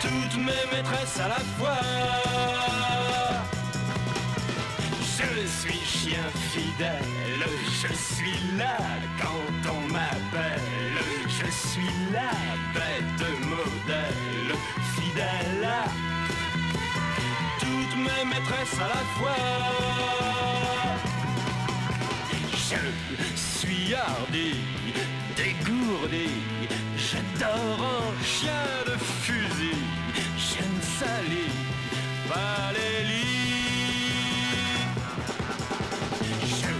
toutes 0.00 0.36
mes 0.38 0.64
maîtresses 0.72 1.20
à 1.20 1.28
la 1.28 1.40
fois. 1.56 1.78
Je 5.16 5.46
suis 5.46 5.84
chien 5.84 6.26
fidèle, 6.52 7.46
je 7.82 7.92
suis 7.94 8.56
là 8.58 8.76
quand 9.20 9.70
on 9.70 9.92
m'appelle. 9.92 10.98
Je 11.28 11.50
suis 11.50 11.94
la 12.12 12.32
bête 12.74 13.28
modèle, 13.42 14.56
fidèle 14.94 15.64
à 15.64 16.13
toutes 17.94 18.02
mes 18.02 18.24
maîtresses 18.24 18.78
à 18.80 18.88
la 18.88 19.04
fois. 19.16 19.36
Je 22.52 23.36
suis 23.36 23.94
hardi, 23.94 24.54
dégourdi, 25.36 26.30
j'adore 26.96 27.80
un 27.80 28.24
chien 28.24 28.66
de 28.86 28.96
fusil, 29.22 29.82
je 30.36 30.62
ne 30.74 30.82
salis 30.98 31.52
les 32.74 33.04
lits. 33.10 33.64
Je 36.42 36.74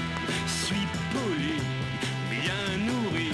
suis 0.64 0.87
poli, 1.12 1.59
bien 2.31 2.64
nourri, 2.87 3.33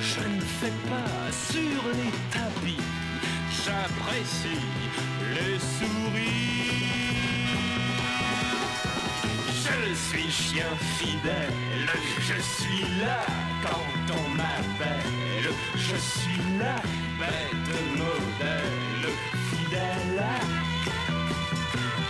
je 0.00 0.20
ne 0.20 0.40
fais 0.40 0.76
pas 0.90 1.30
sur 1.30 1.80
les 1.98 2.12
tapis, 2.32 2.82
j'apprécie 3.64 4.64
les 5.34 5.58
souris. 5.58 6.83
Je 9.64 9.94
suis 9.94 10.30
chien 10.30 10.72
fidèle, 10.98 11.88
je 12.20 12.38
suis 12.42 12.82
là 13.00 13.24
quand 13.62 14.14
on 14.14 14.28
m'appelle. 14.36 15.48
Je 15.74 15.96
suis 15.96 16.40
la 16.58 16.76
bête 17.18 17.72
modèle, 17.96 19.06
fidèle 19.50 20.18
à 20.18 20.40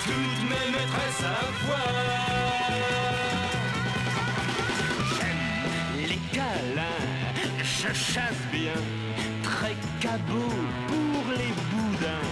toutes 0.05 0.43
mes 0.51 0.67
maîtresses 0.73 1.25
à 1.25 1.45
fois. 1.63 1.93
J'aime 5.15 6.09
les 6.09 6.21
câlins, 6.33 7.05
je 7.63 7.93
chasse 7.95 8.43
bien, 8.51 8.81
très 9.45 9.77
cabot 10.01 10.57
pour 10.89 11.33
les 11.39 11.53
boudins. 11.71 12.31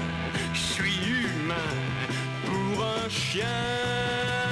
Je 0.53 0.59
suis 0.59 0.99
humain 1.07 1.73
pour 2.45 2.85
un 2.85 3.09
chien. 3.09 4.52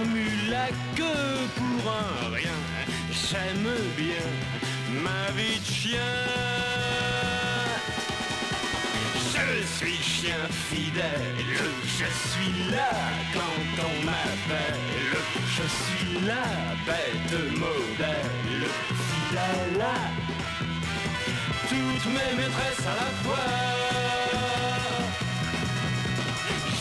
Remue 0.00 0.50
la 0.50 0.68
queue 0.96 1.48
pour 1.56 1.92
un 1.92 2.34
rien. 2.34 2.58
J'aime 3.10 3.68
bien 3.96 4.26
ma 5.02 5.30
vie 5.32 5.58
de 5.60 5.64
chien. 5.64 5.98
Je 9.32 9.66
suis 9.76 9.96
chien 9.96 10.42
fidèle, 10.70 11.34
je 11.84 12.08
suis 12.28 12.70
là 12.70 12.90
quand 13.32 13.84
on 13.88 14.04
m'appelle. 14.04 15.16
Je 15.56 15.62
suis 15.62 16.26
la 16.26 16.46
bête 16.86 17.58
modèle, 17.58 18.68
fidèle 19.08 19.80
à 19.80 20.10
toutes 21.68 22.06
mes 22.12 22.36
maîtresses 22.36 22.86
à 22.86 22.94
la 22.94 23.10
fois. 23.22 23.77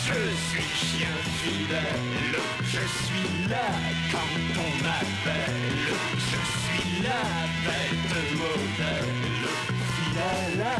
Je 0.07 0.13
suis 0.13 0.69
chien 0.85 1.15
fidèle, 1.41 2.39
je 2.63 2.83
suis 3.03 3.49
là 3.49 3.67
quand 4.11 4.33
on 4.65 4.71
m'appelle. 4.81 5.89
Je 6.31 6.39
suis 6.55 7.03
la 7.03 7.23
bête 7.65 8.15
modèle, 8.39 9.45
fidèle 9.95 10.61
à 10.65 10.79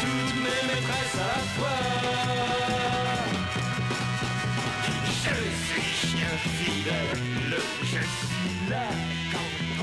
toutes 0.00 0.36
mes 0.44 0.62
maîtresses 0.68 1.18
à 1.18 1.34
la. 1.56 1.76
Je 5.24 5.36
suis 5.66 5.88
chien 6.08 6.34
fidèle, 6.58 7.60
je 7.82 8.02
suis 8.18 8.70
là 8.70 8.86
quand 9.32 9.75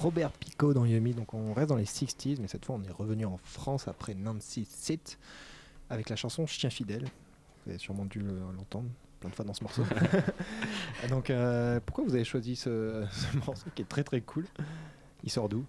Robert 0.00 0.32
Picot 0.32 0.72
dans 0.72 0.84
Yumi, 0.86 1.12
donc 1.12 1.34
on 1.34 1.52
reste 1.52 1.68
dans 1.68 1.76
les 1.76 1.84
60s, 1.84 2.38
mais 2.40 2.48
cette 2.48 2.64
fois 2.64 2.76
on 2.76 2.82
est 2.84 2.90
revenu 2.92 3.26
en 3.26 3.36
France 3.36 3.86
après 3.86 4.14
Nancy 4.14 4.64
Sit 4.68 5.18
avec 5.90 6.08
la 6.08 6.16
chanson 6.16 6.46
Chien 6.46 6.70
fidèle. 6.70 7.04
Vous 7.64 7.70
avez 7.70 7.78
sûrement 7.78 8.06
dû 8.06 8.20
le- 8.20 8.40
l'entendre 8.56 8.88
plein 9.20 9.28
de 9.28 9.34
fois 9.34 9.44
dans 9.44 9.52
ce 9.52 9.62
morceau. 9.62 9.82
donc 11.10 11.28
euh, 11.28 11.80
pourquoi 11.84 12.04
vous 12.04 12.14
avez 12.14 12.24
choisi 12.24 12.56
ce, 12.56 13.04
ce 13.12 13.36
morceau 13.44 13.66
qui 13.74 13.82
est 13.82 13.88
très 13.88 14.02
très 14.04 14.22
cool? 14.22 14.46
Il 15.22 15.30
sort 15.30 15.48
d'où? 15.50 15.66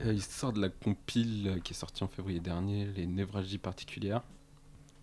Euh, 0.00 0.12
il 0.14 0.22
sort 0.22 0.54
de 0.54 0.60
la 0.62 0.70
compile 0.70 1.60
qui 1.62 1.74
est 1.74 1.76
sortie 1.76 2.02
en 2.02 2.08
février 2.08 2.40
dernier, 2.40 2.86
Les 2.86 3.06
Névralgies 3.06 3.58
particulières, 3.58 4.22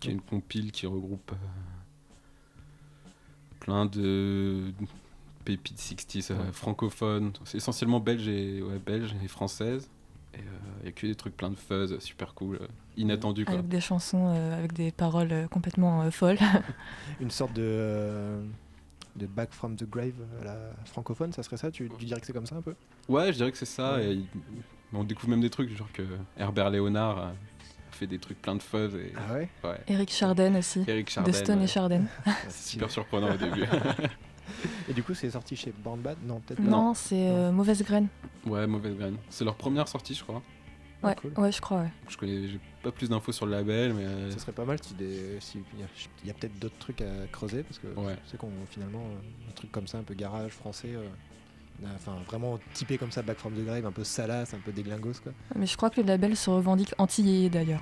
qui 0.00 0.08
est 0.08 0.12
une 0.12 0.20
compile 0.20 0.72
qui 0.72 0.86
regroupe 0.86 1.30
euh, 1.30 3.06
plein 3.60 3.86
de 3.86 4.72
pépites 5.56 5.78
60s 5.78 6.32
euh, 6.32 7.30
c'est 7.44 7.56
essentiellement 7.58 8.00
belges 8.00 8.28
et, 8.28 8.62
ouais, 8.62 8.78
belges 8.78 9.14
et 9.24 9.28
françaises. 9.28 9.88
Et 10.34 10.38
euh, 10.38 10.42
il 10.82 10.86
y 10.86 10.88
a 10.88 10.92
que 10.92 11.06
des 11.06 11.14
trucs 11.16 11.36
plein 11.36 11.50
de 11.50 11.56
fuzz, 11.56 11.98
super 11.98 12.34
cool, 12.34 12.56
euh, 12.60 12.66
inattendus 12.96 13.44
quoi. 13.44 13.54
Avec 13.54 13.68
des 13.68 13.80
chansons 13.80 14.32
euh, 14.34 14.56
avec 14.56 14.72
des 14.72 14.92
paroles 14.92 15.32
euh, 15.32 15.48
complètement 15.48 16.02
euh, 16.02 16.10
folles. 16.10 16.38
Une 17.20 17.30
sorte 17.32 17.52
de, 17.54 17.62
euh, 17.64 18.44
de 19.16 19.26
Back 19.26 19.52
from 19.52 19.74
the 19.76 19.88
Grave 19.90 20.14
à 20.40 20.44
la 20.44 20.56
francophone, 20.84 21.32
ça 21.32 21.42
serait 21.42 21.56
ça? 21.56 21.70
Tu, 21.70 21.90
tu 21.98 22.04
dirais 22.04 22.20
que 22.20 22.26
c'est 22.26 22.32
comme 22.32 22.46
ça 22.46 22.54
un 22.56 22.62
peu? 22.62 22.74
Ouais, 23.08 23.32
je 23.32 23.38
dirais 23.38 23.50
que 23.50 23.58
c'est 23.58 23.64
ça. 23.64 23.96
Ouais. 23.96 24.06
Et 24.06 24.12
il- 24.12 24.26
on 24.92 25.04
découvre 25.04 25.30
même 25.30 25.40
des 25.40 25.50
trucs, 25.50 25.76
genre 25.76 25.90
que 25.92 26.02
Herbert 26.36 26.70
Léonard 26.70 27.18
euh, 27.18 27.30
fait 27.92 28.06
des 28.06 28.18
trucs 28.18 28.40
plein 28.40 28.54
de 28.56 28.62
fuzz. 28.62 28.94
Et, 28.94 29.12
Ah 29.16 29.34
ouais? 29.34 29.48
Ouais. 29.64 29.80
Eric 29.88 30.10
Charden 30.12 30.56
aussi. 30.56 30.84
Eric 30.86 31.06
de 31.06 31.10
Chardin. 31.10 31.32
Stone 31.32 31.58
ouais. 31.58 31.64
et 31.64 31.68
Charden. 31.68 32.06
C'est 32.48 32.70
super 32.72 32.90
surprenant 32.90 33.32
au 33.34 33.36
début. 33.36 33.64
Et 34.88 34.92
du 34.92 35.02
coup 35.02 35.14
c'est 35.14 35.30
sorti 35.30 35.56
chez 35.56 35.72
Born 35.84 36.00
Bad 36.00 36.16
Non, 36.26 36.40
peut-être 36.40 36.62
pas. 36.62 36.68
Non, 36.70 36.94
c'est 36.94 37.28
euh, 37.30 37.52
Mauvaise 37.52 37.82
Graine. 37.82 38.08
ouais, 38.46 38.66
mauvaise 38.66 38.96
graine. 38.96 39.16
C'est 39.28 39.44
leur 39.44 39.54
première 39.56 39.88
sortie, 39.88 40.14
je 40.14 40.22
crois. 40.22 40.42
Ah, 41.02 41.08
Ouais, 41.08 41.14
cool. 41.14 41.32
ouais, 41.38 41.50
je 41.50 41.60
crois, 41.62 41.78
ouais. 41.80 41.90
Je 42.08 42.16
connais, 42.18 42.46
j'ai 42.46 42.60
pas 42.82 42.92
plus 42.92 43.08
d'infos 43.08 43.32
sur 43.32 43.46
le 43.46 43.52
label, 43.52 43.94
mais 43.94 44.04
euh, 44.04 44.30
Ce 44.30 44.38
serait 44.38 44.52
pas 44.52 44.66
mal 44.66 44.78
si 44.82 44.92
des, 44.94 45.38
si 45.40 45.58
il 45.74 45.80
y 45.80 45.82
a, 45.82 45.86
y 46.26 46.30
a 46.30 46.34
peut-être 46.34 46.58
d'autres 46.58 46.78
trucs 46.78 47.00
à 47.00 47.26
creuser 47.32 47.62
parce 47.62 47.78
que 47.78 47.86
Ouais. 47.98 48.16
sais 48.30 48.36
qu'on 48.36 48.50
finalement 48.68 49.00
euh, 49.00 49.48
un 49.50 49.52
truc 49.52 49.72
comme 49.72 49.86
ça 49.86 49.96
un 49.98 50.02
peu 50.02 50.12
garage 50.12 50.52
français, 50.52 50.90
euh, 50.94 51.08
enfin 51.94 52.12
vraiment 52.26 52.58
typé 52.74 52.98
comme 52.98 53.10
ça 53.10 53.22
Back 53.22 53.38
from 53.38 53.54
the 53.54 53.64
Grave, 53.64 53.86
un 53.86 53.92
peu 53.92 54.04
salace, 54.04 54.52
un 54.52 54.58
peu 54.58 54.72
déglingos 54.72 55.20
quoi. 55.22 55.32
Mais 55.56 55.64
je 55.66 55.74
crois 55.76 55.88
que 55.88 56.02
le 56.02 56.06
label 56.06 56.36
se 56.36 56.50
revendique 56.50 56.92
anti 56.98 57.48
d'ailleurs. 57.48 57.80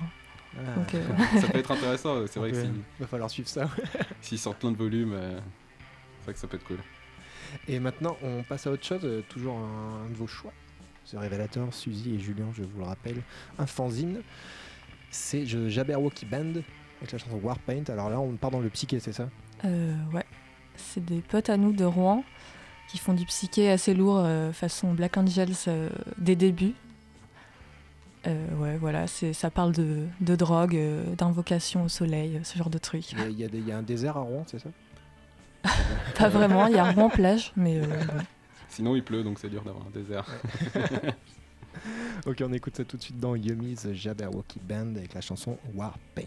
Ah, 0.57 0.75
Donc, 0.75 0.95
euh, 0.95 1.03
ça 1.41 1.47
peut 1.49 1.59
être 1.59 1.71
intéressant. 1.71 2.25
C'est 2.27 2.39
vrai 2.39 2.51
que 2.51 2.61
si- 2.63 2.69
va 3.01 3.07
falloir 3.07 3.29
suivre 3.29 3.49
ça. 3.49 3.69
s'ils 4.21 4.39
sortent 4.39 4.59
plein 4.59 4.71
de 4.71 4.77
volumes, 4.77 5.11
euh, 5.13 5.39
c'est 6.19 6.25
vrai 6.25 6.33
que 6.33 6.39
ça 6.39 6.47
peut 6.47 6.57
être 6.57 6.65
cool. 6.65 6.79
Et 7.67 7.79
maintenant 7.79 8.17
on 8.21 8.43
passe 8.43 8.67
à 8.67 8.71
autre 8.71 8.85
chose, 8.85 9.01
euh, 9.03 9.21
toujours 9.29 9.57
un, 9.57 10.05
un 10.05 10.09
de 10.09 10.15
vos 10.15 10.27
choix. 10.27 10.53
Ce 11.05 11.17
révélateur, 11.17 11.73
Suzy 11.73 12.15
et 12.15 12.19
Julien, 12.19 12.45
je 12.53 12.61
vous 12.63 12.79
le 12.79 12.85
rappelle, 12.85 13.21
un 13.57 13.65
fanzine. 13.65 14.21
C'est 15.09 15.45
Jabberwocky 15.45 16.25
Band 16.25 16.53
avec 16.99 17.11
la 17.11 17.17
chanson 17.17 17.39
Warpaint. 17.41 17.83
Alors 17.87 18.09
là 18.09 18.19
on 18.19 18.33
part 18.35 18.51
dans 18.51 18.59
le 18.59 18.69
psyché, 18.69 18.99
c'est 18.99 19.13
ça? 19.13 19.29
Euh, 19.65 19.95
ouais. 20.13 20.25
C'est 20.75 21.03
des 21.03 21.21
potes 21.21 21.49
à 21.49 21.57
nous 21.57 21.73
de 21.73 21.83
Rouen 21.83 22.23
qui 22.87 22.97
font 22.97 23.13
du 23.13 23.25
psyché 23.25 23.69
assez 23.69 23.93
lourd, 23.93 24.19
euh, 24.19 24.51
façon 24.51 24.93
Black 24.93 25.17
Angels 25.17 25.53
euh, 25.67 25.89
des 26.17 26.35
débuts. 26.35 26.73
Euh, 28.27 28.55
ouais, 28.57 28.77
voilà, 28.77 29.07
ça 29.07 29.49
parle 29.49 29.71
de, 29.71 30.05
de 30.19 30.35
drogue, 30.35 30.75
euh, 30.75 31.15
d'invocation 31.15 31.83
au 31.85 31.87
soleil, 31.87 32.39
ce 32.43 32.57
genre 32.57 32.69
de 32.69 32.77
il 32.93 33.31
y, 33.31 33.43
y 33.43 33.47
des- 33.47 33.59
il 33.59 33.67
y 33.67 33.71
a 33.71 33.77
un 33.77 33.81
désert 33.81 34.17
à 34.17 34.21
Rouen, 34.21 34.43
c'est 34.45 34.59
ça? 34.59 34.69
Pas 36.17 36.29
vraiment, 36.29 36.67
il 36.67 36.75
y 36.75 36.77
a 36.77 36.91
Rouen 36.91 37.09
plage, 37.09 37.51
mais 37.55 37.79
euh. 37.79 37.85
Sinon, 38.69 38.95
il 38.95 39.03
pleut, 39.03 39.23
donc 39.23 39.39
c'est 39.39 39.49
dur 39.49 39.63
d'avoir 39.63 39.85
un 39.87 39.91
désert. 39.91 40.25
Ok, 42.25 42.43
on 42.45 42.51
écoute 42.51 42.75
ça 42.75 42.83
tout 42.83 42.97
de 42.97 43.01
suite 43.01 43.19
dans 43.19 43.35
Yumi's 43.35 43.87
Jabberwocky 43.93 44.59
Band 44.59 44.95
avec 44.97 45.13
la 45.13 45.21
chanson 45.21 45.57
Warpaint. 45.73 46.23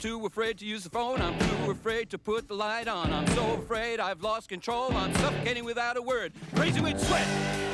Too 0.00 0.24
afraid 0.24 0.56
to 0.58 0.64
use 0.64 0.82
the 0.82 0.88
phone. 0.88 1.20
I'm 1.20 1.38
too 1.38 1.70
afraid 1.70 2.08
to 2.10 2.18
put 2.18 2.48
the 2.48 2.54
light 2.54 2.88
on. 2.88 3.12
I'm 3.12 3.26
so 3.28 3.52
afraid 3.54 4.00
I've 4.00 4.22
lost 4.22 4.48
control. 4.48 4.96
I'm 4.96 5.14
suffocating 5.16 5.64
without 5.64 5.98
a 5.98 6.02
word. 6.02 6.32
Crazy 6.54 6.80
with 6.80 6.98
sweat. 6.98 7.26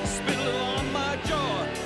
Spittle 0.05 0.57
on 0.57 0.93
my 0.93 1.17
jaw. 1.27 1.86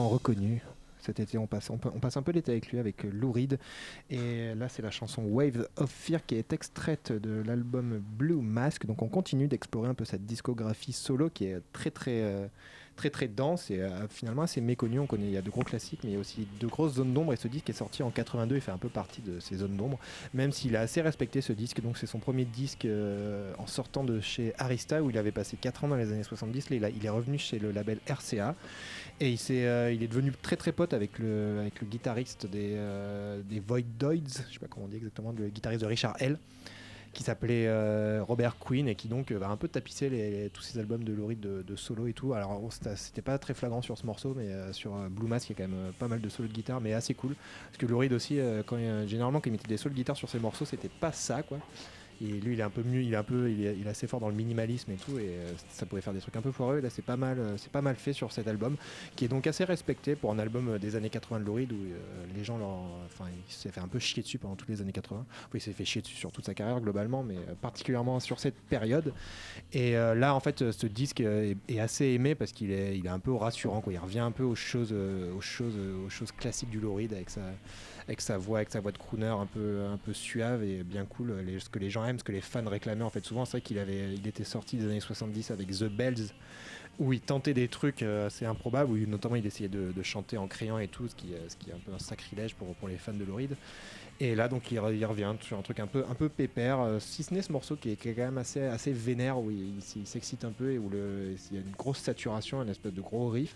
Reconnu. 0.00 0.62
Cet 1.00 1.20
été, 1.20 1.36
on 1.36 1.46
passe, 1.46 1.68
on, 1.68 1.76
pa- 1.76 1.92
on 1.94 1.98
passe 2.00 2.16
un 2.16 2.22
peu 2.22 2.32
l'été 2.32 2.50
avec 2.52 2.72
lui, 2.72 2.78
avec 2.78 3.04
euh, 3.04 3.10
Lou 3.12 3.30
Reed. 3.30 3.58
Et 4.08 4.54
là, 4.54 4.70
c'est 4.70 4.80
la 4.80 4.90
chanson 4.90 5.22
Wave 5.22 5.68
of 5.76 5.90
Fear 5.90 6.24
qui 6.24 6.34
est 6.36 6.52
extraite 6.54 7.12
de 7.12 7.42
l'album 7.46 8.00
Blue 8.16 8.36
Mask. 8.40 8.86
Donc, 8.86 9.02
on 9.02 9.08
continue 9.08 9.46
d'explorer 9.46 9.88
un 9.90 9.94
peu 9.94 10.06
cette 10.06 10.24
discographie 10.24 10.92
solo 10.94 11.28
qui 11.28 11.44
est 11.44 11.60
très, 11.74 11.90
très, 11.90 12.22
euh, 12.22 12.46
très, 12.96 13.10
très 13.10 13.28
dense 13.28 13.70
et 13.70 13.80
euh, 13.82 14.08
finalement 14.08 14.40
assez 14.42 14.62
méconnue. 14.62 14.98
On 14.98 15.06
connaît, 15.06 15.26
il 15.26 15.32
y 15.32 15.36
a 15.36 15.42
de 15.42 15.50
gros 15.50 15.62
classiques, 15.62 16.00
mais 16.04 16.10
il 16.10 16.14
y 16.14 16.16
a 16.16 16.20
aussi 16.20 16.48
de 16.58 16.66
grosses 16.66 16.94
zones 16.94 17.12
d'ombre. 17.12 17.34
Et 17.34 17.36
ce 17.36 17.48
disque 17.48 17.68
est 17.68 17.74
sorti 17.74 18.02
en 18.02 18.10
82 18.10 18.56
et 18.56 18.60
fait 18.60 18.72
un 18.72 18.78
peu 18.78 18.88
partie 18.88 19.20
de 19.20 19.40
ces 19.40 19.56
zones 19.56 19.76
d'ombre, 19.76 19.98
même 20.32 20.52
s'il 20.52 20.74
est 20.74 20.78
assez 20.78 21.02
respecté 21.02 21.42
ce 21.42 21.52
disque. 21.52 21.82
Donc, 21.82 21.98
c'est 21.98 22.06
son 22.06 22.18
premier 22.18 22.46
disque 22.46 22.88
en 23.58 23.66
sortant 23.66 24.04
de 24.04 24.20
chez 24.20 24.54
Arista 24.56 25.02
où 25.02 25.10
il 25.10 25.18
avait 25.18 25.32
passé 25.32 25.58
4 25.60 25.84
ans 25.84 25.88
dans 25.88 25.96
les 25.96 26.10
années 26.12 26.22
70. 26.22 26.70
Là, 26.70 26.76
il, 26.76 26.84
a- 26.86 26.88
il 26.88 27.04
est 27.04 27.10
revenu 27.10 27.36
chez 27.36 27.58
le 27.58 27.72
label 27.72 27.98
RCA. 28.08 28.54
Et 29.20 29.30
il, 29.30 29.38
s'est, 29.38 29.64
euh, 29.66 29.92
il 29.92 30.02
est 30.02 30.08
devenu 30.08 30.32
très 30.42 30.56
très 30.56 30.72
pote 30.72 30.92
avec 30.92 31.18
le, 31.18 31.70
guitariste 31.84 32.46
des, 32.46 32.72
euh, 32.74 33.40
des 33.48 33.60
Voidoids, 33.60 34.14
je 34.48 34.54
sais 34.54 34.58
pas 34.58 34.66
comment 34.68 34.86
on 34.86 34.88
dit 34.88 34.96
exactement, 34.96 35.32
le 35.36 35.48
guitariste 35.48 35.82
de 35.82 35.86
Richard 35.86 36.16
L, 36.18 36.36
qui 37.12 37.22
s'appelait 37.22 37.68
euh, 37.68 38.24
Robert 38.24 38.56
Quinn 38.58 38.88
et 38.88 38.96
qui 38.96 39.06
donc 39.06 39.30
euh, 39.30 39.38
va 39.38 39.48
un 39.48 39.56
peu 39.56 39.68
tapisser 39.68 40.50
tous 40.52 40.62
ces 40.62 40.80
albums 40.80 41.04
de 41.04 41.12
Laurie 41.12 41.36
de, 41.36 41.76
solo 41.76 42.08
et 42.08 42.12
tout. 42.12 42.34
Alors 42.34 42.60
c'était, 42.96 43.22
pas 43.22 43.38
très 43.38 43.54
flagrant 43.54 43.82
sur 43.82 43.96
ce 43.96 44.04
morceau, 44.04 44.34
mais 44.36 44.50
sur 44.72 44.90
Blue 45.10 45.28
Mask 45.28 45.48
il 45.48 45.56
y 45.56 45.62
a 45.62 45.64
quand 45.64 45.70
même 45.70 45.92
pas 45.92 46.08
mal 46.08 46.20
de 46.20 46.28
solos 46.28 46.48
de 46.48 46.54
guitare, 46.54 46.80
mais 46.80 46.92
assez 46.92 47.14
cool. 47.14 47.36
Parce 47.66 47.78
que 47.78 47.86
Laurie 47.86 48.12
aussi, 48.12 48.40
généralement 49.06 49.40
quand 49.40 49.48
il 49.48 49.52
mettait 49.52 49.68
des 49.68 49.76
solos 49.76 49.92
de 49.92 49.98
guitare 49.98 50.16
sur 50.16 50.28
ses 50.28 50.40
morceaux, 50.40 50.64
c'était 50.64 50.88
pas 50.88 51.12
ça 51.12 51.44
quoi. 51.44 51.58
Et 52.20 52.26
lui, 52.26 52.54
il 52.54 52.60
est 52.60 52.64
un 52.64 52.70
peu 52.70 52.82
mieux, 52.82 53.02
il 53.02 53.12
est 53.12 53.16
un 53.16 53.22
peu, 53.22 53.50
il 53.50 53.64
est, 53.64 53.88
assez 53.88 54.06
fort 54.06 54.20
dans 54.20 54.28
le 54.28 54.34
minimalisme 54.34 54.92
et 54.92 54.96
tout, 54.96 55.18
et 55.18 55.28
euh, 55.28 55.52
ça 55.68 55.84
pouvait 55.84 56.00
faire 56.00 56.12
des 56.12 56.20
trucs 56.20 56.36
un 56.36 56.40
peu 56.40 56.52
foireux. 56.52 56.78
Et 56.78 56.80
là, 56.80 56.90
c'est 56.90 57.04
pas 57.04 57.16
mal, 57.16 57.38
euh, 57.38 57.56
c'est 57.56 57.70
pas 57.70 57.82
mal 57.82 57.96
fait 57.96 58.12
sur 58.12 58.32
cet 58.32 58.48
album, 58.48 58.76
qui 59.16 59.24
est 59.24 59.28
donc 59.28 59.46
assez 59.46 59.64
respecté 59.64 60.14
pour 60.14 60.30
un 60.30 60.38
album 60.38 60.68
euh, 60.68 60.78
des 60.78 60.96
années 60.96 61.10
80 61.10 61.40
de 61.40 61.44
Lou 61.44 61.54
Reed, 61.54 61.72
où 61.72 61.76
les 62.34 62.44
gens, 62.44 62.58
enfin, 63.06 63.26
il 63.30 63.52
s'est 63.52 63.70
fait 63.70 63.80
un 63.80 63.88
peu 63.88 63.98
chier 63.98 64.22
dessus 64.22 64.38
pendant 64.38 64.54
toutes 64.54 64.68
les 64.68 64.80
années 64.80 64.92
80. 64.92 65.26
Enfin, 65.28 65.48
il 65.54 65.60
s'est 65.60 65.72
fait 65.72 65.84
chier 65.84 66.02
dessus 66.02 66.16
sur 66.16 66.32
toute 66.32 66.46
sa 66.46 66.54
carrière 66.54 66.80
globalement, 66.80 67.22
mais 67.22 67.36
particulièrement 67.60 68.20
sur 68.20 68.38
cette 68.40 68.54
période. 68.54 69.12
Et 69.72 69.92
là, 69.92 70.34
en 70.34 70.40
fait, 70.40 70.70
ce 70.70 70.86
disque 70.86 71.20
est, 71.20 71.56
assez 71.78 72.06
aimé 72.06 72.34
parce 72.34 72.52
qu'il 72.52 72.70
est, 72.70 72.96
il 72.96 73.06
est 73.06 73.10
un 73.10 73.18
peu 73.18 73.32
rassurant, 73.32 73.80
quoi. 73.80 73.92
Il 73.92 73.98
revient 73.98 74.20
un 74.20 74.30
peu 74.30 74.44
aux 74.44 74.54
choses, 74.54 74.92
aux 74.92 75.40
choses, 75.40 75.74
aux 76.06 76.08
choses 76.08 76.32
classiques 76.32 76.70
du 76.70 76.80
Lou 76.80 76.94
Reed 76.94 77.12
avec 77.12 77.30
sa 77.30 77.42
avec 78.06 78.20
sa 78.20 78.36
voix, 78.38 78.58
avec 78.58 78.70
sa 78.70 78.80
voix 78.80 78.92
de 78.92 78.98
crooner 78.98 79.26
un 79.26 79.46
peu, 79.46 79.84
un 79.90 79.96
peu 79.96 80.12
suave 80.12 80.62
et 80.62 80.82
bien 80.82 81.04
cool. 81.04 81.34
Ce 81.58 81.68
que 81.68 81.78
les 81.78 81.90
gens 81.90 82.04
aiment, 82.04 82.18
ce 82.18 82.24
que 82.24 82.32
les 82.32 82.40
fans 82.40 82.68
réclamaient 82.68 83.04
en 83.04 83.10
fait 83.10 83.24
souvent, 83.24 83.44
c'est 83.44 83.52
vrai 83.52 83.60
qu'il 83.62 83.78
avait, 83.78 84.14
il 84.14 84.26
était 84.26 84.44
sorti 84.44 84.76
des 84.76 84.84
années 84.84 85.00
70 85.00 85.50
avec 85.50 85.70
The 85.70 85.84
Bells, 85.84 86.32
où 86.98 87.12
il 87.12 87.20
tentait 87.20 87.54
des 87.54 87.68
trucs 87.68 88.02
euh, 88.02 88.26
assez 88.26 88.44
improbables, 88.44 88.90
où 88.90 88.96
notamment 89.06 89.36
il 89.36 89.46
essayait 89.46 89.68
de, 89.68 90.02
chanter 90.02 90.36
en 90.36 90.46
criant 90.46 90.78
et 90.78 90.88
tout, 90.88 91.08
ce 91.08 91.14
qui, 91.14 91.32
euh, 91.32 91.38
ce 91.48 91.56
qui 91.56 91.70
est 91.70 91.72
un 91.72 91.78
peu 91.78 91.92
un 91.92 91.98
sacrilège 91.98 92.54
pour, 92.54 92.74
pour 92.76 92.88
les 92.88 92.96
fans 92.96 93.14
de 93.14 93.24
Loride. 93.24 93.56
Et 94.24 94.34
là, 94.34 94.48
donc, 94.48 94.72
il, 94.72 94.78
re- 94.78 94.96
il 94.96 95.04
revient 95.04 95.34
sur 95.42 95.58
un 95.58 95.60
truc 95.60 95.80
un 95.80 95.86
peu, 95.86 96.28
pépère, 96.30 96.80
euh, 96.80 96.98
si 96.98 97.22
ce 97.22 97.34
n'est 97.34 97.42
ce 97.42 97.52
morceau 97.52 97.76
qui 97.76 97.90
est, 97.90 97.96
quand 97.96 98.16
même 98.16 98.38
assez, 98.38 98.62
assez 98.62 98.90
vénère, 98.90 99.38
où 99.38 99.50
il, 99.50 99.82
s'excite 99.82 100.46
un 100.46 100.50
peu 100.50 100.72
et 100.72 100.78
où 100.78 100.90
il 100.94 101.54
y 101.54 101.58
a 101.58 101.60
une 101.60 101.74
grosse 101.76 101.98
saturation, 101.98 102.62
une 102.62 102.70
espèce 102.70 102.94
de 102.94 103.02
gros 103.02 103.28
riff, 103.28 103.54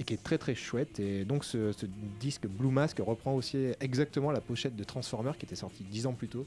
et 0.00 0.02
qui 0.02 0.14
est 0.14 0.22
très 0.22 0.36
très 0.36 0.56
chouette. 0.56 0.98
Et 0.98 1.24
donc, 1.24 1.44
ce, 1.44 1.72
disque 2.18 2.48
Blue 2.48 2.72
Mask 2.72 2.98
reprend 2.98 3.34
aussi 3.34 3.68
exactement 3.80 4.32
la 4.32 4.40
pochette 4.40 4.74
de 4.74 4.82
Transformer 4.82 5.30
qui 5.38 5.46
était 5.46 5.54
sortie 5.54 5.84
dix 5.84 6.06
ans 6.06 6.14
plus 6.14 6.28
tôt. 6.28 6.44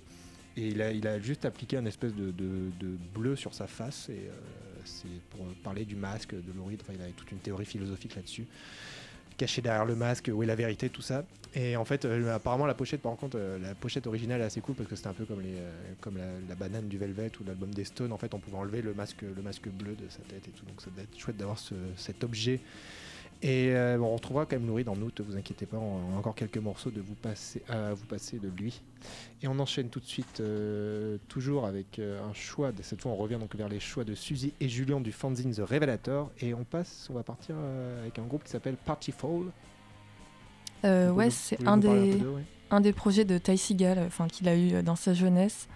Et 0.57 0.67
il 0.67 0.81
a, 0.81 1.11
a 1.11 1.19
juste 1.19 1.45
appliqué 1.45 1.77
un 1.77 1.85
espèce 1.85 2.13
de, 2.13 2.33
bleu 3.15 3.37
sur 3.37 3.53
sa 3.53 3.67
face, 3.67 4.09
et 4.09 4.27
euh, 4.27 4.33
c'est 4.83 5.07
pour 5.29 5.45
parler 5.63 5.85
du 5.85 5.95
masque, 5.95 6.35
de 6.35 6.51
Laurie. 6.57 6.77
Enfin, 6.81 6.91
il 6.93 7.01
avait 7.01 7.11
toute 7.11 7.31
une 7.31 7.39
théorie 7.39 7.65
philosophique 7.65 8.15
là-dessus 8.17 8.45
caché 9.33 9.61
derrière 9.61 9.85
le 9.85 9.95
masque, 9.95 10.29
où 10.33 10.43
est 10.43 10.45
la 10.45 10.55
vérité, 10.55 10.89
tout 10.89 11.01
ça. 11.01 11.23
Et 11.55 11.75
en 11.75 11.85
fait, 11.85 12.05
euh, 12.05 12.33
apparemment, 12.35 12.65
la 12.65 12.73
pochette, 12.73 13.01
par 13.01 13.15
contre, 13.15 13.37
euh, 13.39 13.59
la 13.59 13.75
pochette 13.75 14.07
originale 14.07 14.41
est 14.41 14.45
assez 14.45 14.59
cool 14.61 14.73
parce 14.75 14.89
que 14.89 14.95
c'était 14.95 15.09
un 15.09 15.13
peu 15.13 15.25
comme, 15.25 15.43
euh, 16.17 16.39
la, 16.49 16.55
banane 16.55 16.87
du 16.87 16.97
Velvet 16.97 17.31
ou 17.39 17.43
l'album 17.45 17.71
des 17.71 17.83
Stones. 17.85 18.11
En 18.11 18.17
fait, 18.17 18.33
on 18.33 18.39
pouvait 18.39 18.57
enlever 18.57 18.81
le 18.81 18.93
masque, 18.93 19.21
le 19.21 19.41
masque 19.41 19.67
bleu 19.69 19.93
de 19.93 20.09
sa 20.09 20.19
tête 20.19 20.47
et 20.47 20.51
tout. 20.51 20.65
Donc, 20.65 20.81
ça 20.81 20.89
doit 20.89 21.03
être 21.03 21.17
chouette 21.17 21.37
d'avoir 21.37 21.59
ce- 21.59 21.75
cet 21.95 22.23
objet. 22.23 22.59
Et 23.43 23.75
euh, 23.75 23.97
bon, 23.97 24.05
on 24.05 24.15
retrouvera 24.15 24.45
quand 24.45 24.55
même 24.55 24.67
Laurie 24.67 24.85
dans 24.85 24.95
août, 24.95 25.19
vous 25.19 25.35
inquiétez 25.35 25.65
pas, 25.65 25.77
on 25.77 26.15
a 26.15 26.17
encore 26.17 26.33
quelques 26.33 26.57
morceaux 26.57 26.91
de 26.91 27.01
vous 27.01 27.13
passer, 27.13 27.61
à 27.67 27.93
vous 27.93 28.05
passer 28.05 28.39
de 28.39 28.47
lui. 28.47 28.81
Et 29.41 29.49
on 29.49 29.59
enchaîne 29.59 29.89
tout 29.89 29.99
de 29.99 30.05
suite, 30.05 30.39
euh, 30.39 31.17
toujours 31.27 31.65
avec 31.65 31.99
euh, 31.99 32.23
un 32.23 32.33
choix, 32.33 32.71
de, 32.71 32.81
cette 32.81 33.01
fois 33.01 33.11
on 33.11 33.17
revient 33.17 33.37
donc 33.37 33.53
vers 33.55 33.67
les 33.67 33.81
choix 33.81 34.05
de 34.05 34.15
Suzy 34.15 34.53
et 34.61 34.69
Julien 34.69 35.01
du 35.01 35.11
fanzine 35.11 35.53
The 35.53 35.59
Revelator, 35.59 36.31
et 36.39 36.53
on 36.53 36.63
passe, 36.63 37.07
on 37.09 37.15
va 37.15 37.23
partir 37.23 37.55
avec 38.01 38.17
un 38.17 38.23
groupe 38.23 38.45
qui 38.45 38.51
s'appelle 38.51 38.77
Party 38.77 39.11
Fall. 39.11 39.51
Ouais, 41.13 41.29
c'est 41.29 41.65
un 41.67 41.75
des, 41.77 41.89
ouais 41.89 42.43
un 42.73 42.81
des 42.81 42.93
projets 42.93 43.25
de 43.25 43.37
Ty 43.37 43.57
Seagal, 43.57 43.99
enfin 43.99 44.27
qu'il 44.27 44.47
a 44.49 44.55
eu 44.55 44.81
dans 44.83 44.95
sa 44.95 45.13
jeunesse. 45.13 45.67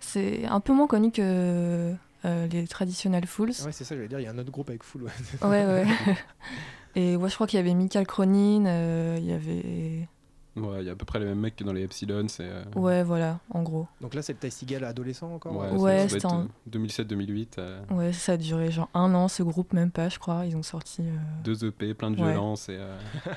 C'est 0.00 0.46
un 0.46 0.60
peu 0.60 0.72
moins 0.72 0.86
connu 0.86 1.10
que 1.10 1.92
euh, 2.24 2.46
les 2.48 2.66
Traditional 2.66 3.26
Fools. 3.26 3.52
Ah 3.60 3.64
Ouais, 3.66 3.72
c'est 3.72 3.84
ça, 3.84 3.94
j'allais 3.94 4.08
dire, 4.08 4.20
il 4.20 4.24
y 4.24 4.26
a 4.26 4.30
un 4.30 4.38
autre 4.38 4.50
groupe 4.50 4.68
avec 4.70 4.82
Full. 4.82 5.02
ouais. 5.04 5.10
Ouais, 5.42 5.64
ouais. 5.66 5.86
Et 6.94 7.14
ouais, 7.16 7.28
je 7.28 7.34
crois 7.34 7.46
qu'il 7.46 7.58
y 7.58 7.60
avait 7.60 7.74
Michael 7.74 8.06
Cronin, 8.06 8.64
euh, 8.66 9.16
il 9.18 9.26
y 9.26 9.32
avait. 9.32 10.08
Ouais, 10.56 10.80
il 10.82 10.86
y 10.86 10.88
a 10.88 10.92
à 10.92 10.96
peu 10.96 11.04
près 11.04 11.18
les 11.18 11.26
mêmes 11.26 11.38
mecs 11.40 11.54
que 11.54 11.64
dans 11.64 11.74
les 11.74 11.82
Epsilon. 11.82 12.26
C'est. 12.28 12.48
euh, 12.48 12.64
Ouais, 12.74 13.02
voilà, 13.02 13.40
en 13.50 13.62
gros. 13.62 13.86
Donc 14.00 14.14
là, 14.14 14.22
c'est 14.22 14.32
le 14.32 14.38
Ty 14.38 14.50
Seagal 14.50 14.82
adolescent 14.84 15.30
encore 15.34 15.54
Ouais, 15.54 15.68
ça- 15.68 15.74
Ouais, 15.74 15.98
ça 15.98 16.06
doit 16.06 16.08
c'était 16.08 16.26
en- 16.26 16.44
euh, 16.44 16.48
2007-2008. 16.66 17.58
euh, 17.58 17.82
Ouais, 17.90 18.14
ça 18.14 18.32
a 18.32 18.36
duré 18.38 18.70
genre 18.70 18.88
un 18.94 19.12
an, 19.14 19.28
ce 19.28 19.42
groupe, 19.42 19.74
même 19.74 19.90
pas, 19.90 20.08
je 20.08 20.18
crois. 20.18 20.46
Ils 20.46 20.56
ont 20.56 20.62
sorti. 20.62 21.02
euh, 21.02 21.14
deux 21.44 21.66
EP, 21.66 21.92
plein 21.92 22.10
de 22.10 22.16
Ouais. 22.18 22.28
violence 22.32 22.70
et. 22.70 22.76
euh, 22.78 22.96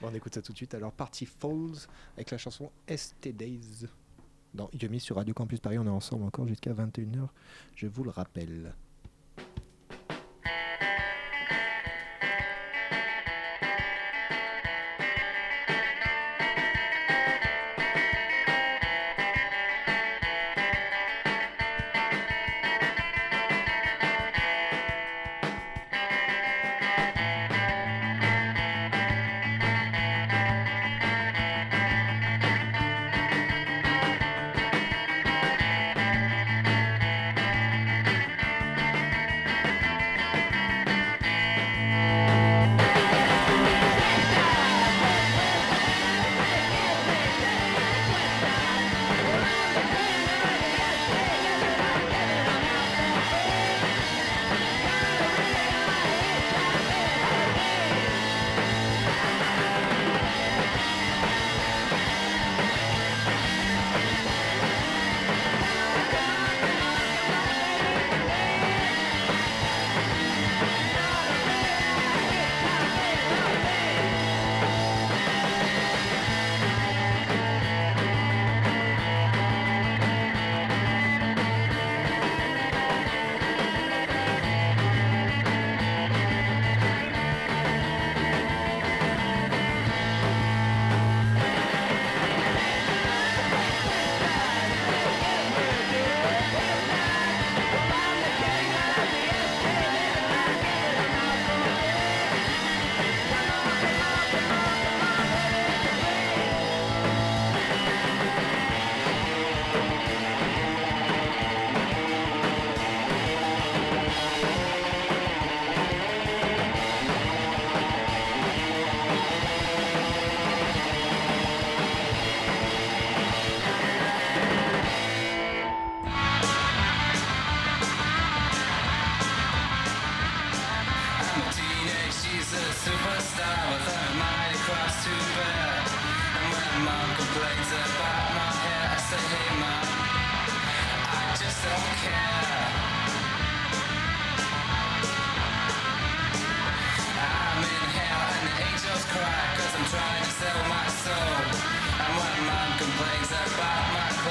Bon, 0.00 0.08
on 0.12 0.14
écoute 0.14 0.34
ça 0.34 0.42
tout 0.42 0.52
de 0.52 0.56
suite. 0.58 0.74
Alors, 0.74 0.92
Party 0.92 1.26
Falls 1.26 1.88
avec 2.16 2.30
la 2.30 2.38
chanson 2.38 2.70
ST 2.86 3.32
Days. 3.34 3.86
Dans 4.58 4.68
Yumi 4.72 4.98
sur 4.98 5.14
Radio 5.14 5.32
Campus 5.34 5.60
Paris, 5.60 5.78
on 5.78 5.86
est 5.86 5.88
ensemble 5.88 6.24
encore 6.24 6.48
jusqu'à 6.48 6.72
21h, 6.72 7.28
je 7.76 7.86
vous 7.86 8.02
le 8.02 8.10
rappelle. 8.10 8.74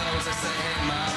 suppose 0.08 0.28
I 0.28 1.17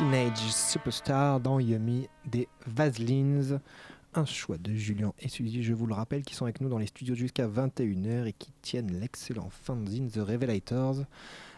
Teenage 0.00 0.38
Superstar 0.50 1.40
dans 1.40 1.60
Yummy 1.60 2.08
des 2.24 2.48
Vaselines. 2.66 3.60
Un 4.14 4.24
choix 4.24 4.56
de 4.56 4.72
Julien 4.72 5.12
et 5.18 5.28
Suzy, 5.28 5.62
je 5.62 5.74
vous 5.74 5.84
le 5.84 5.92
rappelle, 5.92 6.22
qui 6.22 6.34
sont 6.34 6.46
avec 6.46 6.62
nous 6.62 6.70
dans 6.70 6.78
les 6.78 6.86
studios 6.86 7.14
jusqu'à 7.14 7.46
21h 7.46 8.24
et 8.24 8.32
qui 8.32 8.50
tiennent 8.62 8.98
l'excellent 8.98 9.50
fanzine 9.50 10.10
The 10.10 10.20
Revelators. 10.26 11.04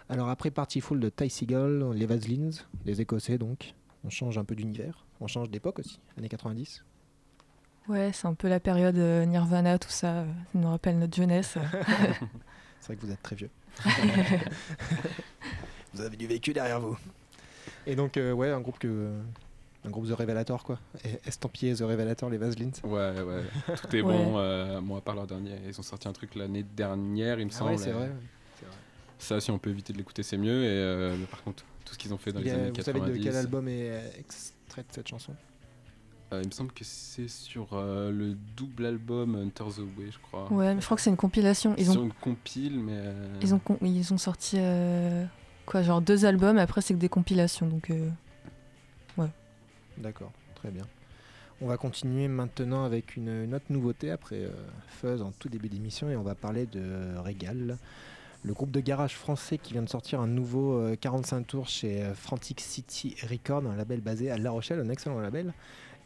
Alors 0.08 0.28
après 0.28 0.50
Party 0.50 0.80
Full 0.80 0.98
de 0.98 1.08
Ty 1.08 1.30
Seagull, 1.30 1.92
les 1.94 2.04
Vaselines, 2.04 2.50
les 2.84 3.00
Écossais 3.00 3.38
donc, 3.38 3.74
on 4.02 4.10
change 4.10 4.36
un 4.38 4.44
peu 4.44 4.56
d'univers, 4.56 5.06
on 5.20 5.28
change 5.28 5.48
d'époque 5.48 5.78
aussi, 5.78 6.00
années 6.18 6.28
90. 6.28 6.84
Ouais, 7.86 8.10
c'est 8.12 8.26
un 8.26 8.34
peu 8.34 8.48
la 8.48 8.58
période 8.58 8.98
euh, 8.98 9.24
Nirvana, 9.24 9.78
tout 9.78 9.88
ça. 9.88 10.14
euh, 10.22 10.26
Ça 10.52 10.58
nous 10.58 10.68
rappelle 10.68 10.98
notre 10.98 11.14
jeunesse. 11.16 11.54
C'est 12.80 12.86
vrai 12.86 12.96
que 12.96 13.06
vous 13.06 13.12
êtes 13.12 13.22
très 13.22 13.36
vieux. 13.36 13.50
vous 15.94 16.00
avez 16.00 16.16
du 16.16 16.26
vécu 16.26 16.52
derrière 16.52 16.80
vous. 16.80 16.98
Et 17.86 17.96
donc, 17.96 18.16
euh, 18.16 18.32
ouais, 18.32 18.50
un 18.50 18.60
groupe 18.60 18.78
que. 18.78 19.10
Un 19.84 19.90
groupe 19.90 20.06
The 20.08 20.12
Revelator, 20.12 20.62
quoi. 20.62 20.78
Estampillé 21.26 21.74
The 21.74 21.80
Revelator, 21.80 22.30
les 22.30 22.38
Vaselines. 22.38 22.70
Ouais, 22.84 23.20
ouais, 23.20 23.42
tout 23.80 23.96
est 23.96 24.02
bon. 24.02 24.38
Euh, 24.38 24.80
moi, 24.80 24.98
à 24.98 25.00
part 25.00 25.16
leur 25.16 25.26
dernier, 25.26 25.56
ils 25.66 25.76
ont 25.78 25.82
sorti 25.82 26.06
un 26.06 26.12
truc 26.12 26.36
l'année 26.36 26.62
dernière, 26.62 27.40
il 27.40 27.46
me 27.46 27.50
Ah 27.52 27.56
semble. 27.58 27.70
ouais, 27.72 27.78
c'est 27.78 27.90
vrai. 27.90 28.10
Ça, 29.18 29.40
si 29.40 29.50
on 29.50 29.58
peut 29.58 29.70
éviter 29.70 29.92
de 29.92 29.98
l'écouter, 29.98 30.22
c'est 30.22 30.36
mieux. 30.36 30.62
Et 30.64 30.68
euh, 30.68 31.16
mais 31.18 31.26
par 31.26 31.42
contre, 31.42 31.64
tout 31.84 31.94
ce 31.94 31.98
qu'ils 31.98 32.14
ont 32.14 32.18
fait 32.18 32.32
dans 32.32 32.38
Il 32.40 32.44
les 32.46 32.50
a- 32.52 32.54
années 32.54 32.68
vous 32.68 32.74
90. 32.76 33.00
savez 33.06 33.18
de 33.18 33.24
quel 33.24 33.36
album 33.36 33.66
est 33.68 33.90
euh, 33.90 34.08
extrait 34.18 34.82
de 34.82 34.86
cette 34.92 35.08
chanson? 35.08 35.34
Euh, 36.32 36.40
il 36.42 36.46
me 36.46 36.52
semble 36.52 36.72
que 36.72 36.82
c'est 36.84 37.28
sur 37.28 37.68
euh, 37.72 38.10
le 38.12 38.34
double 38.56 38.86
album 38.86 39.34
Hunter 39.36 39.64
the 39.76 39.80
Way, 39.98 40.10
je 40.12 40.18
crois. 40.18 40.50
Ouais, 40.52 40.74
mais 40.74 40.80
je 40.80 40.84
crois 40.86 40.96
que 40.96 41.02
c'est 41.02 41.10
une 41.10 41.16
compilation. 41.16 41.74
Ils 41.76 41.86
Sur 41.90 42.00
ont, 42.00 42.04
une 42.04 42.12
compile, 42.12 42.78
mais. 42.80 42.94
euh, 42.96 43.38
ils 43.42 43.52
ont, 43.54 43.58
con- 43.58 43.78
ils 43.82 44.12
ont 44.14 44.18
sorti 44.18 44.56
euh, 44.58 45.24
quoi, 45.66 45.82
genre 45.82 46.00
deux 46.00 46.24
albums. 46.24 46.58
Après, 46.58 46.80
c'est 46.80 46.94
que 46.94 46.98
des 46.98 47.08
compilations. 47.08 47.66
Donc, 47.66 47.90
euh, 47.90 48.08
D'accord, 49.98 50.32
très 50.54 50.70
bien. 50.70 50.86
On 51.60 51.66
va 51.66 51.76
continuer 51.76 52.26
maintenant 52.26 52.84
avec 52.84 53.14
une, 53.16 53.54
autre 53.54 53.66
nouveauté 53.68 54.10
après 54.10 54.40
euh, 54.40 54.50
Fuzz 54.88 55.22
en 55.22 55.32
tout 55.32 55.48
début 55.48 55.68
d'émission 55.68 56.08
et 56.08 56.16
on 56.16 56.22
va 56.22 56.34
parler 56.34 56.66
de 56.66 57.16
Regal, 57.18 57.76
le 58.42 58.54
groupe 58.54 58.70
de 58.72 58.80
garage 58.80 59.14
français 59.14 59.58
qui 59.58 59.74
vient 59.74 59.82
de 59.82 59.88
sortir 59.88 60.20
un 60.20 60.26
nouveau 60.26 60.78
euh, 60.78 60.96
45 61.00 61.46
tours 61.46 61.68
chez 61.68 62.02
euh, 62.02 62.14
Frantic 62.14 62.60
City 62.60 63.14
Record, 63.30 63.64
un 63.66 63.76
label 63.76 64.00
basé 64.00 64.30
à 64.30 64.38
La 64.38 64.50
Rochelle, 64.50 64.80
un 64.80 64.88
excellent 64.88 65.20
label. 65.20 65.52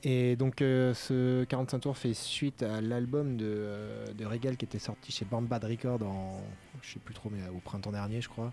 Et 0.05 0.37
donc 0.37 0.61
euh, 0.61 0.93
ce 0.93 1.45
45 1.45 1.79
tours 1.81 1.97
fait 1.97 2.13
suite 2.13 2.63
à 2.63 2.81
l'album 2.81 3.37
de, 3.37 3.47
euh, 3.49 4.07
Regal 4.25 4.57
qui 4.57 4.65
était 4.67 4.79
sorti 4.79 5.11
chez 5.11 5.25
Band 5.25 5.43
Bad 5.43 5.65
Record 5.65 6.03
en, 6.03 6.41
je 6.83 6.93
sais 6.93 6.99
plus 6.99 7.15
trop, 7.15 7.31
mais 7.31 7.41
au 7.49 7.61
printemps 7.61 7.93
dernier 7.93 8.21
je 8.21 8.29
crois, 8.29 8.53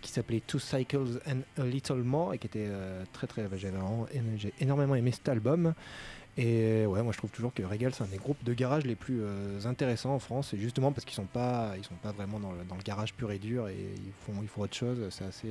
qui 0.00 0.10
s'appelait 0.10 0.40
Two 0.46 0.58
Cycles 0.58 1.20
and 1.26 1.40
a 1.60 1.64
Little 1.64 2.02
More 2.02 2.34
et 2.34 2.38
qui 2.38 2.46
était 2.46 2.66
euh, 2.68 3.04
très 3.12 3.26
très, 3.26 3.42
aimé- 4.12 4.36
j'ai 4.36 4.52
énormément 4.60 4.94
aimé 4.94 5.10
cet 5.12 5.28
album. 5.28 5.74
Et 6.38 6.84
ouais, 6.84 7.02
moi 7.02 7.12
je 7.12 7.16
trouve 7.18 7.30
toujours 7.30 7.54
que 7.54 7.62
Regal 7.62 7.94
c'est 7.94 8.04
un 8.04 8.08
des 8.08 8.18
groupes 8.18 8.44
de 8.44 8.52
garage 8.52 8.84
les 8.84 8.94
plus 8.94 9.20
euh, 9.22 9.58
intéressants 9.64 10.14
en 10.14 10.18
France, 10.18 10.52
et 10.52 10.58
justement 10.58 10.92
parce 10.92 11.06
qu'ils 11.06 11.14
sont 11.14 11.24
pas, 11.24 11.72
ils 11.78 11.84
sont 11.84 11.94
pas 12.02 12.12
vraiment 12.12 12.38
dans 12.38 12.52
le, 12.52 12.62
dans 12.68 12.76
le 12.76 12.82
garage 12.82 13.14
pur 13.14 13.32
et 13.32 13.38
dur, 13.38 13.68
et 13.68 13.74
ils 13.74 14.12
font, 14.26 14.34
ils 14.42 14.48
font 14.48 14.60
autre 14.60 14.76
chose. 14.76 14.98
C'est 15.10 15.24
assez, 15.24 15.48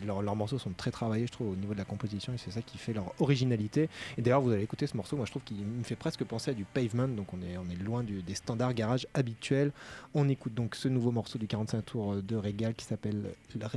leurs, 0.00 0.36
morceaux 0.36 0.58
sont 0.58 0.72
très 0.72 0.90
travaillés, 0.90 1.26
je 1.26 1.32
trouve, 1.32 1.50
au 1.50 1.56
niveau 1.56 1.72
de 1.72 1.78
la 1.78 1.84
composition, 1.84 2.32
et 2.32 2.38
c'est 2.38 2.50
ça 2.50 2.62
qui 2.62 2.78
fait 2.78 2.92
leur 2.92 3.12
originalité. 3.20 3.88
Et 4.16 4.22
d'ailleurs, 4.22 4.40
vous 4.40 4.50
allez 4.50 4.62
écouter 4.62 4.86
ce 4.86 4.96
morceau, 4.96 5.16
moi 5.16 5.26
je 5.26 5.30
trouve 5.30 5.42
qu'il 5.42 5.64
me 5.64 5.82
fait 5.82 5.96
presque 5.96 6.24
penser 6.24 6.50
à 6.50 6.54
du 6.54 6.64
pavement, 6.64 7.08
donc 7.08 7.32
on 7.34 7.42
est, 7.42 7.56
on 7.56 7.68
est 7.70 7.82
loin 7.82 8.02
des 8.02 8.34
standards 8.34 8.74
garage 8.74 9.06
habituels. 9.14 9.72
On 10.14 10.28
écoute 10.28 10.54
donc 10.54 10.74
ce 10.74 10.88
nouveau 10.88 11.10
morceau 11.10 11.38
du 11.38 11.46
45 11.46 11.84
tours 11.84 12.16
de 12.16 12.36
Regal 12.36 12.74
qui 12.74 12.84
s'appelle 12.84 13.34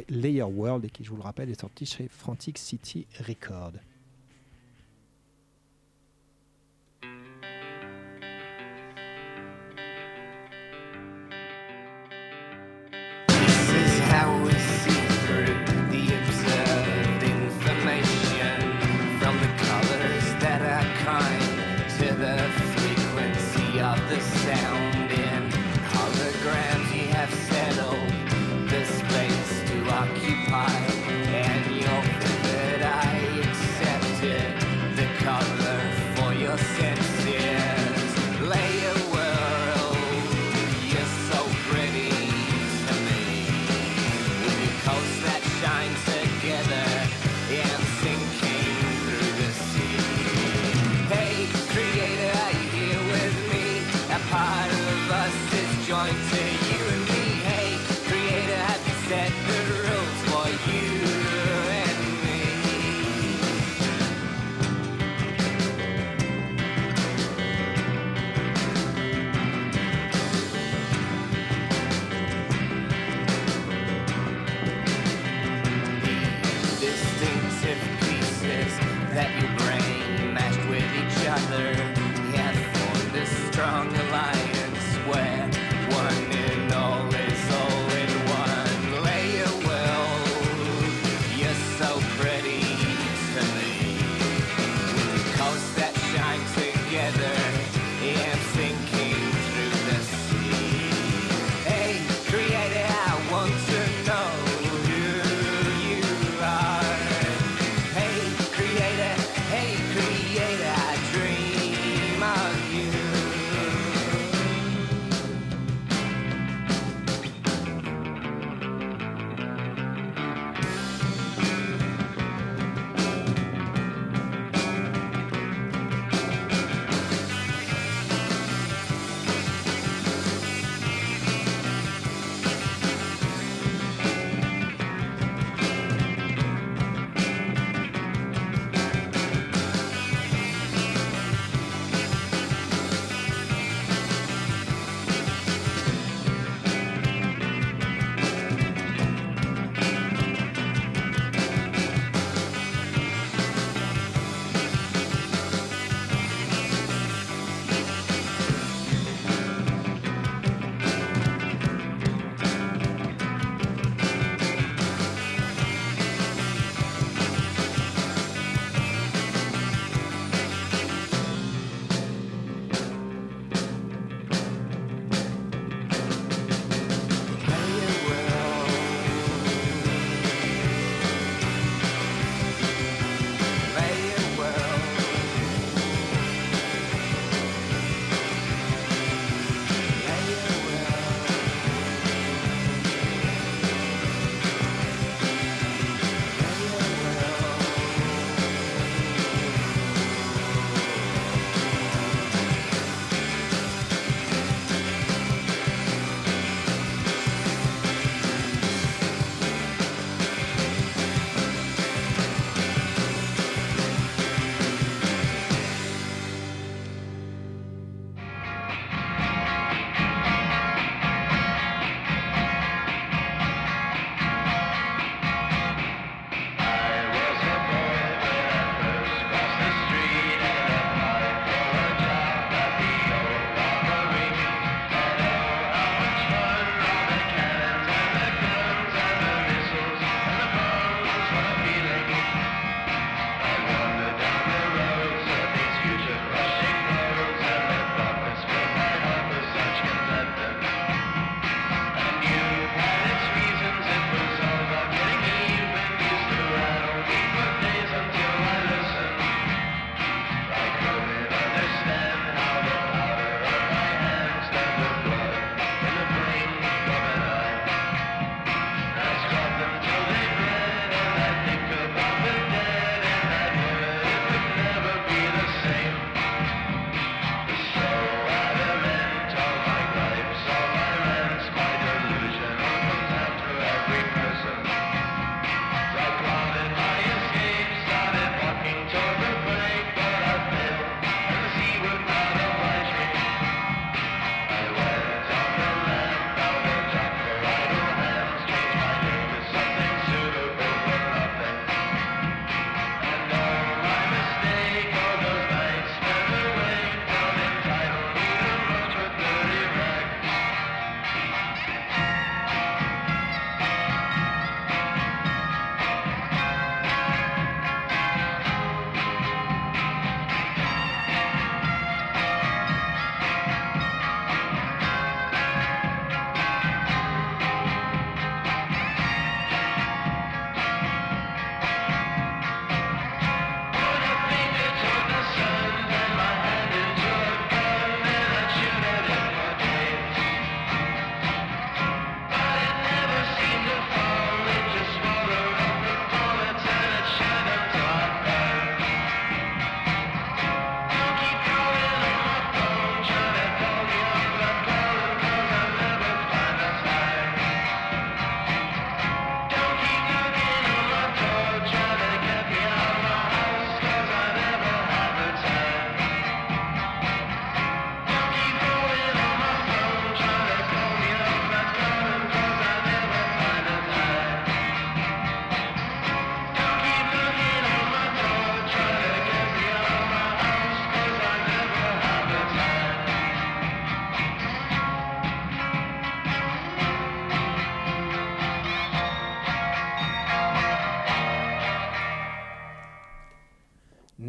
Layer 0.10 0.44
World, 0.44 0.86
et 0.86 0.90
qui, 0.90 1.04
je 1.04 1.10
vous 1.10 1.18
le 1.18 1.24
rappelle, 1.24 1.50
est 1.50 1.60
sorti 1.60 1.86
chez 1.86 2.08
Frantic 2.08 2.58
City 2.58 3.06
Record. 3.28 3.74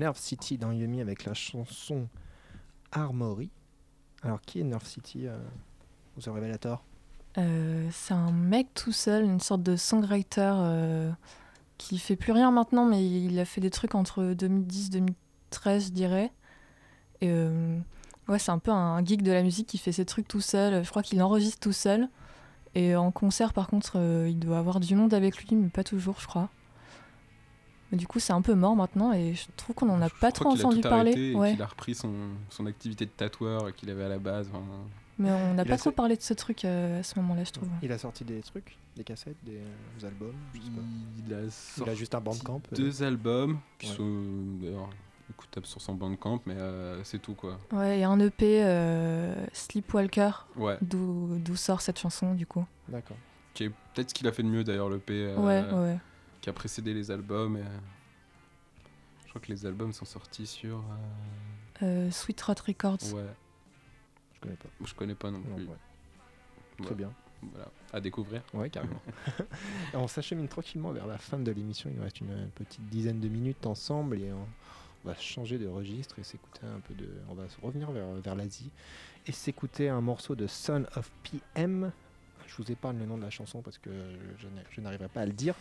Nerve 0.07 0.19
City 0.21 0.57
dans 0.57 0.71
Yumi 0.71 1.01
avec 1.01 1.25
la 1.25 1.35
chanson 1.35 2.07
Armory. 2.93 3.51
Alors, 4.23 4.41
qui 4.41 4.61
est 4.61 4.63
Nerve 4.63 4.87
City 4.87 5.27
euh, 5.27 5.37
au 6.17 6.21
The 6.21 6.27
Revelator 6.27 6.85
Euh, 7.39 7.89
c'est 7.91 8.15
un 8.15 8.31
mec 8.31 8.69
tout 8.73 8.93
seul, 8.93 9.25
une 9.25 9.41
sorte 9.41 9.65
de 9.65 9.75
songwriter 9.75 10.53
euh, 10.59 11.11
qui 11.77 11.99
fait 11.99 12.15
plus 12.15 12.31
rien 12.31 12.53
maintenant, 12.53 12.85
mais 12.85 13.05
il 13.05 13.37
a 13.41 13.45
fait 13.45 13.61
des 13.61 13.71
trucs 13.71 13.97
entre 13.97 14.33
2010 14.33 14.91
2013, 14.91 15.87
je 15.87 15.91
dirais. 15.91 16.31
Et 17.21 17.29
euh, 17.29 17.77
ouais, 18.29 18.39
c'est 18.39 18.53
un 18.53 18.61
peu 18.61 18.71
un 18.71 19.05
geek 19.05 19.25
de 19.25 19.33
la 19.33 19.43
musique 19.43 19.67
qui 19.67 19.79
fait 19.79 19.91
ses 19.91 20.05
trucs 20.05 20.29
tout 20.29 20.41
seul. 20.41 20.85
Je 20.85 20.91
crois 20.91 21.03
qu'il 21.03 21.21
enregistre 21.21 21.59
tout 21.59 21.73
seul. 21.73 22.09
Et 22.77 22.95
en 22.95 23.11
concert, 23.11 23.53
par 23.53 23.67
contre, 23.67 23.95
euh, 23.97 24.29
il 24.29 24.39
doit 24.39 24.59
avoir 24.59 24.79
du 24.79 24.95
monde 24.95 25.15
avec 25.15 25.37
lui, 25.39 25.57
mais 25.57 25.69
pas 25.69 25.83
toujours, 25.83 26.21
je 26.21 26.29
crois. 26.29 26.49
Mais 27.93 27.99
du 27.99 28.07
coup, 28.07 28.19
c'est 28.19 28.33
un 28.33 28.43
peu 28.43 28.55
mort 28.55 28.75
maintenant 28.75 29.13
et 29.13 29.35
je 29.35 29.47
trouve 29.57 29.77
qu'on 29.77 29.89
en 29.91 30.03
a 30.03 30.09
Je 30.09 30.15
pas 30.15 30.33
crois 30.33 30.33
trop 30.33 30.49
a 30.51 30.53
entendu 30.55 30.81
tout 30.81 30.89
parler. 30.89 31.13
arrêté 31.13 31.33
et 31.33 31.35
Ouais. 31.37 31.53
qu'il 31.53 31.63
a 31.63 31.67
repris 31.67 31.95
son, 31.95 32.13
son 32.51 32.67
activité 32.67 33.05
de 33.07 33.11
tatoueur 33.11 33.73
qu'il 33.77 33.91
avait 33.91 34.05
à 34.05 34.09
la 34.09 34.19
base. 34.19 34.49
enfin, 34.53 34.65
Mais 35.19 35.31
on 35.31 35.55
n'a 35.55 35.63
Il 35.63 35.69
pas 35.69 35.75
a 35.75 35.79
trop 35.79 35.93
parlé 35.93 36.17
de 36.17 36.23
ce 36.23 36.35
truc 36.35 36.65
euh, 36.65 36.99
à 37.01 37.03
ce 37.05 37.19
moment-là, 37.21 37.45
je 37.45 37.53
trouve. 37.53 37.69
Il 37.83 37.93
a 37.93 37.99
sorti 37.99 38.25
des 38.25 38.41
trucs, 38.41 38.77
des 38.97 39.05
cassettes, 39.05 39.37
des 39.45 39.59
euh, 39.59 40.07
albums 40.07 40.35
je 40.55 40.61
sais 40.61 40.67
pas. 40.71 40.83
il 41.29 41.35
a 41.35 41.43
Il 41.45 41.51
sorti 41.53 41.91
a 41.91 41.95
juste 41.95 42.15
un 42.17 42.21
bandcamp. 42.21 42.61
euh, 42.73 42.77
deux 42.77 43.03
albums 43.05 43.59
qui 43.79 43.89
Ouais. 43.89 43.97
sont 43.97 44.23
d'ailleurs 44.61 44.91
écoutables 45.31 45.67
sur 45.67 45.81
son 45.81 45.95
bandcamp, 45.95 46.41
mais 46.47 46.55
euh, 46.55 47.03
c'est 47.05 47.21
tout 47.21 47.35
quoi. 47.35 47.59
Ouais, 47.73 48.01
et 48.01 48.05
un 48.05 48.19
EP, 48.21 48.63
euh, 48.65 49.35
Sleepwalker, 49.53 50.31
Ouais, 50.57 50.77
d'où 50.83 51.57
sort 51.57 51.81
cette 51.81 51.99
chanson, 52.01 52.35
du 52.35 52.47
coup. 52.47 52.65
D'accord. 52.89 53.17
qui 53.55 53.65
est 53.65 53.71
peut-être 53.95 54.11
ce 54.11 54.15
qu'il 54.15 54.27
a 54.29 54.33
fait 54.33 54.43
de 54.43 54.49
mieux 54.49 54.65
d'ailleurs, 54.65 54.89
le 54.91 54.99
P 54.99 55.35
ouais, 55.37 55.63
ouais. 55.73 55.99
Qui 56.47 56.51
a 56.51 56.53
précédé 56.53 56.95
les 56.95 57.11
albums. 57.11 57.57
Et, 57.57 57.61
euh, 57.63 57.65
je 59.25 59.29
crois 59.31 59.41
que 59.41 59.49
les 59.51 59.67
albums 59.67 59.93
sont 59.93 60.05
sortis 60.05 60.47
sur. 60.47 60.81
Euh, 61.83 62.09
Sweet 62.13 62.41
Rot 62.41 62.55
Records. 62.65 62.99
euh, 63.15 63.25
ouais, 63.27 63.35
Je 64.37 64.41
connais 64.41 64.55
pas. 64.57 64.69
je 64.85 64.95
connais 64.95 65.15
pas 65.17 65.31
non 65.33 65.39
Non, 65.41 65.57
plus. 65.57 65.65
ouais. 65.65 65.71
Ouais, 66.79 66.87
Très 66.87 66.95
bien. 66.95 67.13
Voilà, 67.43 67.69
à 67.93 68.01
découvrir. 68.01 68.43
Ouais, 68.55 68.71
carrément. 68.71 69.03
On 69.95 70.07
s'achemine 70.07 70.47
tranquillement 70.47 70.93
vers 70.93 71.09
la 71.09 71.19
fin 71.19 71.37
de 71.41 71.51
l'émission. 71.51 71.91
Il 71.91 71.97
nous 71.97 72.03
reste 72.05 72.21
une 72.21 72.49
petite 72.55 72.87
dizaine 72.91 73.19
de 73.19 73.27
minutes 73.29 73.67
ensemble 73.67 74.21
et 74.21 74.33
on, 74.33 74.47
on 75.05 75.09
va 75.09 75.17
changer 75.17 75.59
de 75.59 75.67
registre 75.67 76.17
et 76.21 76.23
s'écouter 76.23 76.61
un 76.65 76.79
peu 76.79 76.95
de. 76.95 77.09
On 77.29 77.35
va 77.35 77.49
se 77.49 77.61
revenir 77.61 77.91
vers, 77.91 78.07
vers 78.23 78.37
l'Asie 78.37 78.71
et 79.27 79.33
s'écouter 79.33 79.89
un 79.89 80.01
morceau 80.01 80.37
de 80.37 80.47
Son 80.47 80.87
of 80.95 81.11
PM. 81.25 81.91
Je 82.47 82.57
vous 82.57 82.71
épargne 82.71 82.99
le 82.99 83.07
nom 83.07 83.17
de 83.17 83.23
la 83.23 83.31
chanson 83.31 83.63
parce 83.63 83.79
que 83.79 83.91
je, 84.39 84.81
n'arriverai 84.81 85.09
pas 85.09 85.23
à 85.23 85.27
le 85.27 85.33
dire. 85.33 85.55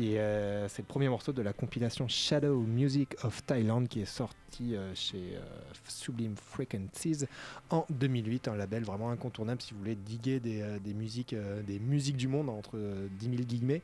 Euh, 0.00 0.66
c'est 0.68 0.82
le 0.82 0.86
premier 0.86 1.08
morceau 1.08 1.32
de 1.32 1.42
la 1.42 1.52
compilation 1.52 2.08
Shadow 2.08 2.60
Music 2.60 3.14
of 3.22 3.44
Thailand 3.46 3.86
qui 3.86 4.00
est 4.00 4.06
sorti 4.06 4.74
euh, 4.74 4.94
chez 4.94 5.36
euh, 5.36 5.40
Sublime 5.88 6.36
Frequencies 6.36 7.26
en 7.70 7.86
2008, 7.90 8.48
un 8.48 8.56
label 8.56 8.84
vraiment 8.84 9.10
incontournable 9.10 9.60
si 9.62 9.72
vous 9.72 9.80
voulez 9.80 9.94
diguer 9.94 10.40
des, 10.40 10.94
musiques, 10.94 11.34
des 11.66 11.78
musiques 11.78 12.16
du 12.16 12.28
monde 12.28 12.48
entre 12.48 12.76
euh, 12.76 13.08
10 13.18 13.30
000 13.30 13.42
guillemets, 13.42 13.82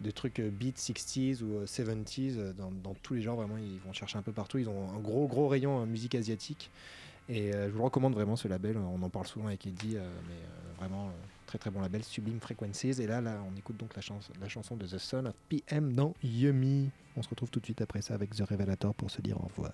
de 0.00 0.10
trucs 0.10 0.40
beat 0.40 0.76
60s 0.76 1.42
ou 1.42 1.58
euh, 1.58 1.66
70s, 1.66 2.34
euh, 2.36 2.52
dans, 2.52 2.94
tous 3.02 3.14
les 3.14 3.22
genres, 3.22 3.36
vraiment 3.36 3.56
ils 3.58 3.78
vont 3.84 3.92
chercher 3.92 4.18
un 4.18 4.22
peu 4.22 4.32
partout, 4.32 4.58
ils 4.58 4.68
ont 4.68 4.90
un 4.94 4.98
gros 4.98 5.26
gros 5.26 5.48
rayon 5.48 5.84
musique 5.86 6.14
asiatique 6.14 6.70
et 7.28 7.52
je 7.52 7.70
vous 7.70 7.84
recommande 7.84 8.14
vraiment 8.14 8.34
ce 8.34 8.48
label, 8.48 8.76
on 8.76 9.00
en 9.00 9.08
parle 9.08 9.26
souvent 9.28 9.46
avec 9.46 9.64
Eddie, 9.64 9.94
mais 9.94 10.76
vraiment 10.76 11.12
très 11.52 11.58
très 11.58 11.70
bon 11.70 11.82
label, 11.82 12.02
Sublime 12.02 12.40
Frequencies 12.40 13.02
et 13.02 13.06
là, 13.06 13.20
là 13.20 13.36
on 13.46 13.54
écoute 13.58 13.76
donc 13.76 13.94
la, 13.94 14.00
chans- 14.00 14.18
la 14.40 14.48
chanson 14.48 14.74
de 14.74 14.86
The 14.86 14.96
Son 14.96 15.26
of 15.26 15.34
PM 15.50 15.92
dans 15.92 16.14
Yummy. 16.22 16.88
On 17.14 17.22
se 17.22 17.28
retrouve 17.28 17.50
tout 17.50 17.60
de 17.60 17.66
suite 17.66 17.82
après 17.82 18.00
ça 18.00 18.14
avec 18.14 18.30
The 18.34 18.40
Revelator 18.40 18.94
pour 18.94 19.10
se 19.10 19.20
dire 19.20 19.36
au 19.38 19.48
revoir. 19.48 19.72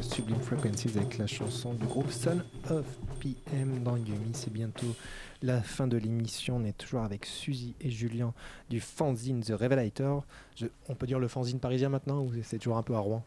De 0.00 0.04
Sublime 0.14 0.40
Frequencies 0.40 0.96
avec 0.96 1.18
la 1.18 1.26
chanson 1.26 1.74
du 1.74 1.84
groupe 1.84 2.10
Son 2.10 2.40
of 2.70 2.86
PM 3.20 3.82
dans 3.82 3.96
Yumi. 3.96 4.30
C'est 4.32 4.52
bientôt 4.52 4.94
la 5.42 5.60
fin 5.62 5.86
de 5.86 5.96
l'émission. 5.98 6.56
On 6.56 6.64
est 6.64 6.76
toujours 6.76 7.02
avec 7.02 7.26
Suzy 7.26 7.74
et 7.80 7.90
Julien 7.90 8.32
du 8.70 8.80
fanzine 8.80 9.42
The 9.42 9.50
Revelator. 9.50 10.24
Je- 10.56 10.66
on 10.88 10.94
peut 10.94 11.06
dire 11.06 11.18
le 11.18 11.28
fanzine 11.28 11.60
parisien 11.60 11.88
maintenant 11.90 12.22
ou 12.22 12.32
c'est 12.42 12.58
toujours 12.58 12.78
un 12.78 12.82
peu 12.82 12.94
à 12.94 12.98
Rouen? 13.00 13.24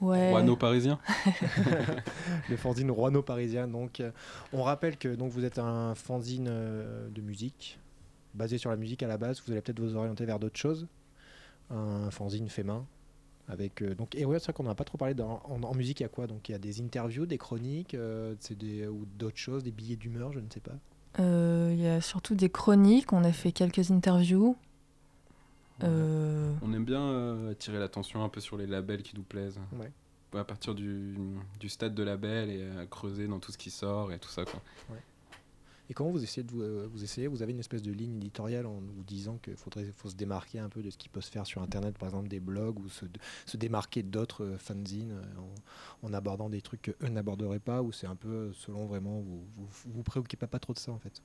Ouais. 0.00 0.30
Roano 0.30 0.56
parisien? 0.56 0.98
Le 2.50 2.56
fanzine 2.56 2.90
Roano 2.90 3.22
parisien. 3.22 3.66
Donc, 3.68 4.00
euh, 4.00 4.10
on 4.52 4.62
rappelle 4.62 4.96
que 4.96 5.14
donc 5.14 5.30
vous 5.32 5.44
êtes 5.44 5.58
un 5.58 5.94
fanzine 5.94 6.48
euh, 6.48 7.08
de 7.10 7.20
musique 7.20 7.78
basé 8.34 8.58
sur 8.58 8.70
la 8.70 8.76
musique 8.76 9.02
à 9.02 9.08
la 9.08 9.16
base. 9.18 9.42
Vous 9.44 9.52
allez 9.52 9.60
peut-être 9.62 9.80
vous 9.80 9.96
orienter 9.96 10.24
vers 10.26 10.38
d'autres 10.38 10.58
choses. 10.58 10.86
Un 11.70 12.10
fanzine 12.10 12.48
fait 12.48 12.62
main. 12.64 12.86
Avec, 13.48 13.80
euh, 13.82 13.94
donc, 13.94 14.14
et 14.16 14.24
ouais, 14.24 14.38
c'est 14.40 14.46
vrai 14.46 14.52
qu'on 14.54 14.64
n'a 14.64 14.74
pas 14.74 14.82
trop 14.84 14.98
parlé 14.98 15.14
dans- 15.14 15.40
en, 15.44 15.62
en 15.62 15.74
musique. 15.74 16.00
Il 16.00 16.02
y 16.02 16.06
a 16.06 16.08
quoi? 16.08 16.26
Donc, 16.26 16.48
il 16.48 16.52
y 16.52 16.54
a 16.54 16.58
des 16.58 16.80
interviews, 16.80 17.26
des 17.26 17.38
chroniques, 17.38 17.94
euh, 17.94 18.34
c'est 18.40 18.58
des, 18.58 18.88
ou 18.88 19.06
d'autres 19.18 19.36
choses, 19.38 19.62
des 19.62 19.70
billets 19.70 19.94
d'humeur, 19.96 20.32
je 20.32 20.40
ne 20.40 20.48
sais 20.52 20.60
pas. 20.60 20.72
Euh, 21.20 21.70
Il 21.72 21.80
y 21.80 21.86
a 21.86 22.00
surtout 22.00 22.34
des 22.34 22.50
chroniques, 22.50 23.12
on 23.12 23.22
a 23.24 23.32
fait 23.32 23.52
quelques 23.52 23.90
interviews. 23.92 24.56
Euh, 25.84 26.52
On 26.62 26.72
aime 26.72 26.84
bien 26.84 27.02
euh, 27.02 27.52
attirer 27.52 27.78
l'attention 27.78 28.24
un 28.24 28.28
peu 28.28 28.40
sur 28.40 28.56
les 28.56 28.66
labels 28.66 29.02
qui 29.02 29.14
nous 29.14 29.22
plaisent. 29.22 29.60
Ouais. 29.78 29.92
À 30.38 30.44
partir 30.44 30.74
du, 30.74 31.14
du 31.60 31.68
stade 31.68 31.94
de 31.94 32.02
label 32.02 32.50
et 32.50 32.62
à 32.78 32.84
creuser 32.86 33.26
dans 33.26 33.38
tout 33.38 33.52
ce 33.52 33.58
qui 33.58 33.70
sort 33.70 34.12
et 34.12 34.18
tout 34.18 34.28
ça. 34.28 34.44
Quoi. 34.44 34.60
Et 35.88 35.94
comment 35.94 36.10
vous 36.10 36.22
essayez 36.22 36.42
de 36.42 36.50
vous, 36.50 36.62
euh, 36.62 36.88
vous 36.92 37.04
essayez 37.04 37.28
Vous 37.28 37.42
avez 37.42 37.52
une 37.52 37.60
espèce 37.60 37.82
de 37.82 37.92
ligne 37.92 38.16
éditoriale 38.16 38.66
en 38.66 38.74
vous 38.80 39.04
disant 39.04 39.38
qu'il 39.38 39.56
faudrait 39.56 39.84
faut 39.96 40.08
se 40.08 40.16
démarquer 40.16 40.58
un 40.58 40.68
peu 40.68 40.82
de 40.82 40.90
ce 40.90 40.98
qui 40.98 41.08
peut 41.08 41.20
se 41.20 41.30
faire 41.30 41.46
sur 41.46 41.62
Internet, 41.62 41.96
par 41.96 42.08
exemple 42.08 42.28
des 42.28 42.40
blogs, 42.40 42.78
ou 42.80 42.88
se, 42.88 43.04
se 43.46 43.56
démarquer 43.56 44.02
d'autres 44.02 44.44
euh, 44.44 44.58
fanzines 44.58 45.12
euh, 45.12 45.40
en, 46.02 46.08
en 46.08 46.12
abordant 46.12 46.48
des 46.50 46.60
trucs 46.60 46.82
qu'eux 46.82 47.08
n'aborderaient 47.08 47.60
pas, 47.60 47.82
ou 47.82 47.92
c'est 47.92 48.06
un 48.08 48.16
peu 48.16 48.52
selon 48.52 48.86
vraiment, 48.86 49.20
vous 49.20 49.44
vous, 49.56 49.68
vous 49.86 50.02
préoccupez 50.02 50.46
pas 50.48 50.58
trop 50.58 50.72
de 50.72 50.78
ça 50.78 50.90
en 50.92 50.98
fait? 50.98 51.22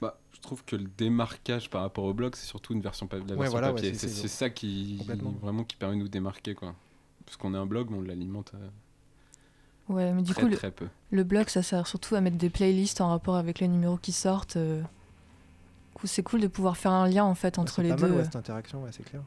Bah, 0.00 0.18
je 0.32 0.40
trouve 0.40 0.62
que 0.64 0.76
le 0.76 0.88
démarquage 0.98 1.70
par 1.70 1.80
rapport 1.82 2.04
au 2.04 2.12
blog, 2.14 2.34
c'est 2.36 2.46
surtout 2.46 2.74
une 2.74 2.82
version, 2.82 3.06
pa- 3.06 3.16
la 3.16 3.22
Ouais, 3.22 3.28
version 3.34 3.50
voilà, 3.52 3.72
papier. 3.72 3.94
c'est- 3.94 4.28
ça 4.28 4.50
qui 4.50 4.98
vraiment 5.40 5.64
qui 5.64 5.74
permet 5.76 5.96
de 5.96 6.00
nous 6.02 6.08
démarquer. 6.08 6.54
Quoi. 6.54 6.74
Parce 7.24 7.36
qu'on 7.38 7.54
est 7.54 7.58
un 7.58 7.64
blog, 7.66 7.88
mais 7.90 7.96
on 7.96 8.02
l'alimente 8.02 8.52
ouais, 9.88 10.12
mais 10.12 10.22
du 10.22 10.32
très 10.32 10.42
coup, 10.42 10.48
le, 10.48 10.56
très 10.56 10.70
peu. 10.70 10.86
le 11.10 11.24
blog, 11.24 11.48
ça 11.48 11.62
sert 11.62 11.86
surtout 11.86 12.14
à 12.14 12.20
mettre 12.20 12.36
des 12.36 12.50
playlists 12.50 13.00
en 13.00 13.08
rapport 13.10 13.36
avec 13.36 13.58
les 13.60 13.68
numéros 13.68 13.96
qui 13.98 14.12
sortent. 14.12 14.56
euh. 14.56 14.82
C'est 16.04 16.22
cool 16.22 16.40
de 16.40 16.46
pouvoir 16.46 16.76
faire 16.76 16.92
un 16.92 17.08
lien 17.08 17.24
en 17.24 17.34
fait 17.34 17.58
entre 17.58 17.78
Ouais, 17.78 17.84
les 17.84 17.90
pas 17.90 17.96
deux. 17.96 18.08
mal, 18.08 18.18
ouais, 18.18 18.24
cette 18.24 18.36
interaction, 18.36 18.82
ouais, 18.82 18.90
c'est 18.92 19.02
clair. 19.02 19.22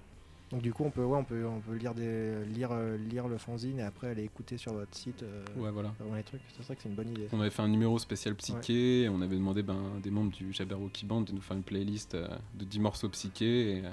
Donc 0.51 0.61
du 0.63 0.73
coup, 0.73 0.83
on 0.83 0.89
peut, 0.89 1.03
ouais, 1.03 1.17
on 1.17 1.23
peut, 1.23 1.45
on 1.45 1.59
peut 1.59 1.75
lire, 1.75 1.93
des, 1.93 2.43
lire, 2.45 2.69
euh, 2.71 2.97
lire 2.97 3.27
le 3.27 3.37
fanzine 3.37 3.77
et 3.79 3.83
après 3.83 4.07
aller 4.07 4.23
écouter 4.23 4.57
sur 4.57 4.73
votre 4.73 4.95
site 4.95 5.21
euh, 5.21 5.43
Ouais, 5.57 5.69
voilà. 5.71 5.93
les 6.15 6.23
trucs. 6.23 6.41
C'est 6.57 6.63
vrai 6.65 6.75
que 6.75 6.81
c'est 6.81 6.89
une 6.89 6.95
bonne 6.95 7.09
idée. 7.09 7.27
On 7.33 7.39
avait 7.41 7.49
fait 7.51 7.61
un 7.61 7.67
numéro 7.67 7.99
spécial 7.99 8.33
psyché, 8.35 9.01
et 9.03 9.09
on 9.09 9.21
avait 9.21 9.35
demandé 9.35 9.61
ben, 9.61 9.77
à 9.97 9.99
des 9.99 10.09
membres 10.09 10.31
du 10.31 10.51
Jabberwocky 10.53 11.05
Band 11.05 11.21
de 11.21 11.33
nous 11.33 11.41
faire 11.41 11.55
une 11.57 11.61
playlist 11.63 12.15
euh, 12.15 12.27
de 12.55 12.65
10 12.65 12.79
morceaux 12.79 13.07
euh, 13.41 13.89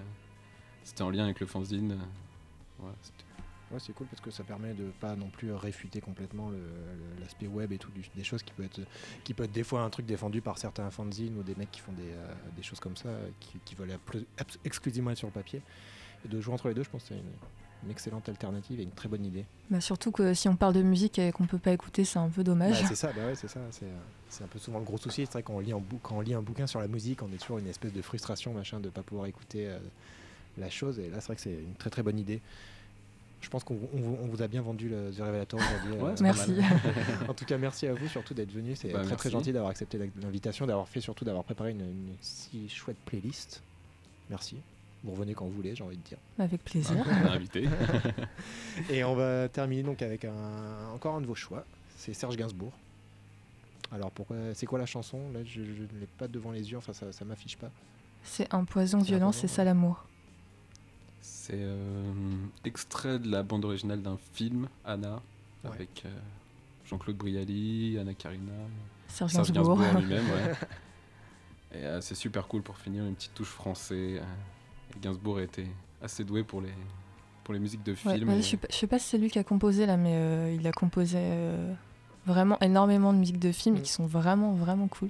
c'était 0.83 1.03
en 1.03 1.11
lien 1.11 1.25
avec 1.25 1.41
le 1.41 1.47
fanzine. 1.47 1.97
c'était- 3.03 3.25
Ouais, 3.73 3.81
c'est 3.81 3.93
cool 3.93 4.07
parce 4.07 4.21
que 4.21 4.31
ça 4.31 4.45
permet 4.45 4.75
de 4.75 4.93
pas 5.01 5.17
non 5.17 5.29
plus 5.29 5.53
réfuter 5.53 6.01
complètement 6.01 6.53
l'aspect 7.21 7.49
web 7.49 7.73
et 7.73 7.79
tout, 7.79 7.91
du- 7.91 8.07
des 8.15 8.23
choses 8.25 8.43
qui 8.45 8.53
peut 8.53 8.63
être, 8.63 8.81
qui 9.25 9.35
peut 9.35 9.43
être 9.45 9.53
des 9.53 9.65
fois 9.65 9.81
un 9.83 9.91
truc 9.91 10.07
défendu 10.07 10.41
par 10.41 10.59
certains 10.59 10.89
fanzines 10.91 11.37
ou 11.37 11.43
des 11.43 11.57
mecs 11.57 11.73
qui 11.73 11.81
font 11.81 11.93
des, 11.93 12.13
euh, 12.13 12.33
des 12.55 12.63
choses 12.63 12.79
comme 12.79 12.97
ça, 12.97 13.09
euh, 13.09 13.31
qui, 13.41 13.59
qui 13.65 13.75
veulent 13.75 13.99
exclusivement 14.65 15.11
être 15.11 15.19
sur 15.19 15.27
le 15.27 15.33
papier. 15.33 15.63
Et 16.25 16.29
de 16.29 16.41
jouer 16.41 16.55
entre 16.55 16.69
les 16.69 16.75
deux, 16.75 16.85
je 16.85 16.91
pense 16.91 17.03
que 17.03 17.09
c'est 17.09 17.19
une, 17.19 17.33
une 17.83 17.91
excellente 17.91 18.29
alternative 18.29 18.79
et 18.79 18.85
une 18.85 18.93
très 18.93 19.09
bonne 19.09 19.25
idée. 19.25 19.47
Bah, 19.69 19.81
surtout 19.81 20.13
que 20.13 20.33
si 20.33 20.49
on 20.49 20.55
parle 20.57 20.75
de 20.75 20.83
musique 20.83 21.19
et 21.19 21.33
qu'on 21.33 21.47
peut 21.47 21.59
pas 21.59 21.73
écouter, 21.73 22.05
c'est 22.05 22.21
un 22.21 22.29
peu 22.31 22.45
dommage. 22.45 22.83
Bah, 22.83 22.89
c'est 22.89 22.95
ça, 22.95 23.13
bah 23.13 23.27
ouais, 23.27 23.35
c'est 23.35 23.49
ça. 23.49 23.61
C'est, 23.73 23.87
euh, 23.87 23.99
c'est 24.29 24.45
un 24.45 24.49
peu 24.49 24.61
souvent 24.61 24.79
le 24.79 24.85
gros 24.85 24.97
souci. 24.99 25.27
C'est 25.27 25.33
vrai 25.33 25.43
qu'on 25.43 25.59
lit, 25.59 25.73
en 25.75 25.81
bou- 25.81 25.99
quand 26.01 26.17
on 26.17 26.21
lit 26.21 26.35
un 26.35 26.43
bouquin 26.43 26.69
sur 26.69 26.81
la 26.81 26.87
musique, 26.89 27.23
on 27.23 27.33
est 27.33 27.39
toujours 27.39 27.59
une 27.59 27.67
espèce 27.67 27.93
de 27.93 28.01
frustration 28.03 28.55
machin 28.55 28.79
de 28.79 28.91
pas 28.91 29.03
pouvoir 29.03 29.27
écouter 29.27 29.67
euh, 29.69 29.79
la 30.57 30.71
chose. 30.71 30.99
Et 31.01 31.11
là, 31.11 31.21
c'est 31.21 31.27
vrai 31.27 31.37
que 31.37 31.43
c'est 31.43 31.63
une 31.63 31.75
très 31.75 31.91
très 31.91 32.03
bonne 32.05 32.19
idée. 32.19 32.41
Je 33.41 33.49
pense 33.49 33.63
qu'on 33.65 33.79
on 33.95 34.27
vous- 34.27 34.43
a 34.43 34.49
bien 34.49 34.61
vendu 34.63 34.89
le 34.89 35.13
The 35.13 35.21
Revelator 35.21 35.61
aujourd'hui. 35.61 35.93
Ouais, 36.03 36.11
euh, 36.11 36.17
Merci. 36.21 36.55
en 37.29 37.35
tout 37.35 37.45
cas, 37.45 37.59
merci 37.59 37.87
à 37.87 37.95
vous 37.95 38.09
surtout 38.09 38.35
d'être 38.35 38.51
venu. 38.51 38.75
C'est 38.75 38.89
Bah, 38.93 39.03
très 39.05 39.15
très 39.17 39.31
gentil 39.31 39.53
d'avoir 39.53 39.71
accepté 39.71 39.99
l'invitation, 40.21 40.67
d'avoir 40.67 40.89
fait 40.89 41.01
surtout 41.01 41.25
d'avoir 41.25 41.45
préparé 41.45 41.71
une, 41.71 41.81
une 41.83 42.15
si 42.21 42.69
chouette 42.69 42.97
playlist. 43.05 43.63
Merci. 44.31 44.57
Vous 45.05 45.13
revenez 45.13 45.35
quand 45.35 45.45
vous 45.45 45.53
voulez, 45.53 45.77
j'ai 45.77 45.85
envie 45.85 45.97
de 45.99 46.03
dire. 46.03 46.19
Avec 46.39 46.65
plaisir. 46.65 46.97
on 47.07 47.27
a 47.29 47.33
invité. 47.33 47.69
Et 48.91 49.05
on 49.05 49.15
va 49.15 49.49
terminer 49.49 49.83
donc 49.85 50.03
avec 50.03 50.25
un, 50.25 50.33
encore 50.93 51.15
un 51.15 51.21
de 51.21 51.27
vos 51.27 51.35
choix. 51.37 51.65
C'est 51.97 52.15
Serge 52.15 52.37
Gainsbourg. 52.37 52.73
Alors 53.93 54.11
pourquoi 54.11 54.37
C'est 54.55 54.67
quoi 54.67 54.79
la 54.81 54.87
chanson? 54.87 55.19
Là, 55.33 55.41
je, 55.45 55.63
je 55.63 55.83
ne 55.83 56.01
l'ai 56.01 56.09
pas 56.19 56.27
devant 56.27 56.51
les 56.51 56.69
yeux. 56.71 56.79
Enfin, 56.79 56.93
ça, 56.93 57.13
ça 57.13 57.25
m'affiche 57.25 57.57
pas. 57.57 57.71
C'est 58.25 58.53
un 58.53 58.65
poison 58.65 58.99
violent, 58.99 59.31
c'est 59.31 59.47
ça 59.47 59.63
l'amour. 59.63 60.05
C'est 61.21 61.55
euh, 61.59 62.13
extrait 62.65 63.19
de 63.19 63.31
la 63.31 63.43
bande 63.43 63.65
originale 63.65 64.03
d'un 64.03 64.19
film, 64.35 64.69
Anna, 64.85 65.21
Ouais. 65.65 65.71
avec 65.75 66.03
euh, 66.07 66.11
Jean-Claude 66.85 67.17
Brialy, 67.17 67.99
Anna 68.01 68.15
Karina, 68.15 68.53
Serge 69.09 69.33
Gainsbourg. 69.53 69.79
Gainsbourg 69.81 70.01
lui-même. 70.01 70.25
ouais. 70.31 70.53
Et 71.75 71.85
euh, 71.85 72.01
c'est 72.01 72.15
super 72.15 72.47
cool 72.47 72.63
pour 72.63 72.79
finir, 72.79 73.05
une 73.05 73.15
petite 73.17 73.35
touche 73.35 73.49
français. 73.49 74.19
euh, 74.21 74.25
et 74.95 75.01
Gainsbourg 75.01 75.41
était 75.41 75.67
assez 76.01 76.23
doué 76.25 76.45
pour 76.45 76.61
les, 76.61 76.73
pour 77.43 77.53
les 77.55 77.61
musiques 77.61 77.83
de 77.83 77.93
Ouais, 77.93 78.15
films. 78.17 78.31
et- 78.31 78.37
je, 78.43 78.49
sais 78.51 78.57
pas, 78.57 78.69
je 78.71 78.77
sais 78.77 78.87
pas 78.87 78.99
si 79.01 79.09
c'est 79.09 79.19
lui 79.19 79.29
qui 79.31 79.39
a 79.41 79.45
composé 79.45 79.85
là, 79.87 79.97
mais 79.97 80.13
euh, 80.15 80.57
il 80.59 80.65
a 80.67 80.73
composé 80.73 81.19
euh, 81.19 81.75
vraiment 82.25 82.59
énormément 82.61 83.13
de 83.13 83.19
musiques 83.19 83.41
de 83.41 83.51
films 83.51 83.77
et 83.77 83.81
Mm. 83.81 83.83
qui 83.83 83.91
sont 83.93 84.07
vraiment, 84.07 84.53
vraiment 84.55 84.87
cool. 84.87 85.09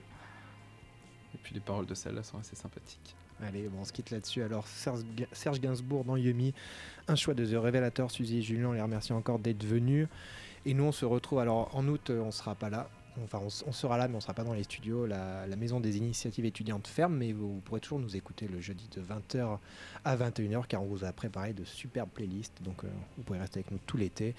Et 1.35 1.39
puis 1.43 1.55
les 1.55 1.61
paroles 1.61 1.85
de 1.87 1.95
celle-là 1.95 2.23
sont 2.23 2.39
assez 2.39 2.57
sympathiques. 2.57 3.15
Allez, 3.43 3.69
on 3.79 3.85
se 3.85 3.93
quitte 3.93 4.11
là-dessus. 4.11 4.43
Alors, 4.43 4.67
Serge, 4.67 5.01
Ga- 5.15 5.27
Serge 5.33 5.61
Gainsbourg 5.61 6.05
dans 6.05 6.17
Yumi, 6.17 6.55
un 7.07 7.17
choix 7.17 7.35
de 7.35 7.45
The 7.45 7.57
Revelator. 7.57 8.11
Suzy 8.11 8.39
et 8.39 8.43
Julien, 8.43 8.69
on 8.69 8.73
les 8.73 8.81
remercie 8.81 9.13
encore 9.13 9.39
d'être 9.39 9.65
venus. 9.65 10.09
Et 10.65 10.75
nous, 10.75 10.85
on 10.85 10.93
se 10.93 11.05
retrouve. 11.05 11.41
Alors, 11.41 11.75
en 11.75 11.87
août, 11.87 12.11
euh, 12.11 12.21
on 12.21 12.31
sera 12.31 12.55
pas 12.55 12.71
là. 12.71 12.89
Enfin, 13.25 13.41
on, 13.41 13.73
sera 13.73 13.97
là, 13.97 14.09
mais 14.09 14.17
on 14.17 14.21
sera 14.21 14.35
pas 14.35 14.45
dans 14.45 14.53
les 14.53 14.65
studios. 14.65 15.07
La, 15.07 15.47
maison 15.57 15.81
des 15.81 15.97
initiatives 15.97 16.45
étudiantes 16.45 16.87
ferme, 16.87 17.17
mais 17.17 17.33
vous, 17.33 17.61
pourrez 17.65 17.81
toujours 17.81 17.99
nous 17.99 18.15
écouter 18.15 18.47
le 18.47 18.61
jeudi 18.61 18.89
de 18.95 19.01
20h 19.01 19.59
à 20.05 20.17
21h, 20.17 20.67
car 20.67 20.83
on 20.83 20.87
vous 20.87 21.05
a 21.05 21.13
préparé 21.13 21.55
de 21.55 21.65
superbes 21.65 22.11
playlists. 22.11 22.63
Donc, 22.63 22.85
euh, 22.85 22.89
vous 23.17 23.23
pouvez 23.23 23.39
rester 23.39 23.61
avec 23.61 23.71
nous 23.71 23.79
tout 23.87 23.97
l'été. 23.97 24.35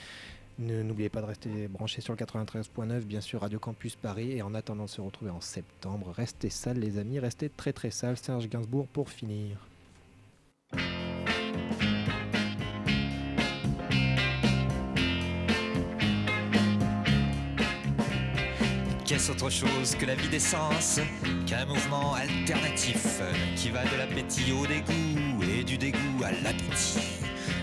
N'oubliez 0.59 1.09
pas 1.09 1.21
de 1.21 1.27
rester 1.27 1.67
branché 1.67 2.01
sur 2.01 2.13
le 2.13 2.17
93.9, 2.17 3.01
bien 3.01 3.21
sûr, 3.21 3.41
Radio 3.41 3.59
Campus 3.59 3.95
Paris. 3.95 4.31
Et 4.31 4.41
en 4.41 4.55
attendant 4.55 4.85
de 4.85 4.89
se 4.89 5.01
retrouver 5.01 5.29
en 5.29 5.41
septembre, 5.41 6.11
restez 6.15 6.49
sales, 6.49 6.79
les 6.79 6.97
amis, 6.97 7.19
restez 7.19 7.49
très 7.49 7.73
très 7.73 7.91
sales. 7.91 8.17
Serge 8.17 8.49
Gainsbourg 8.49 8.87
pour 8.87 9.09
finir. 9.09 9.67
Qu'est-ce 19.07 19.31
autre 19.31 19.49
chose 19.49 19.95
que 19.95 20.05
la 20.05 20.15
vie 20.15 20.27
d'essence 20.27 20.99
qu'un 21.45 21.65
mouvement 21.65 22.13
alternatif 22.15 23.21
qui 23.55 23.69
va 23.69 23.85
de 23.85 23.95
l'appétit 23.97 24.51
au 24.51 24.67
dégoût 24.67 25.43
et 25.49 25.63
du 25.63 25.77
dégoût 25.77 26.23
à 26.25 26.31
l'appétit, 26.43 26.99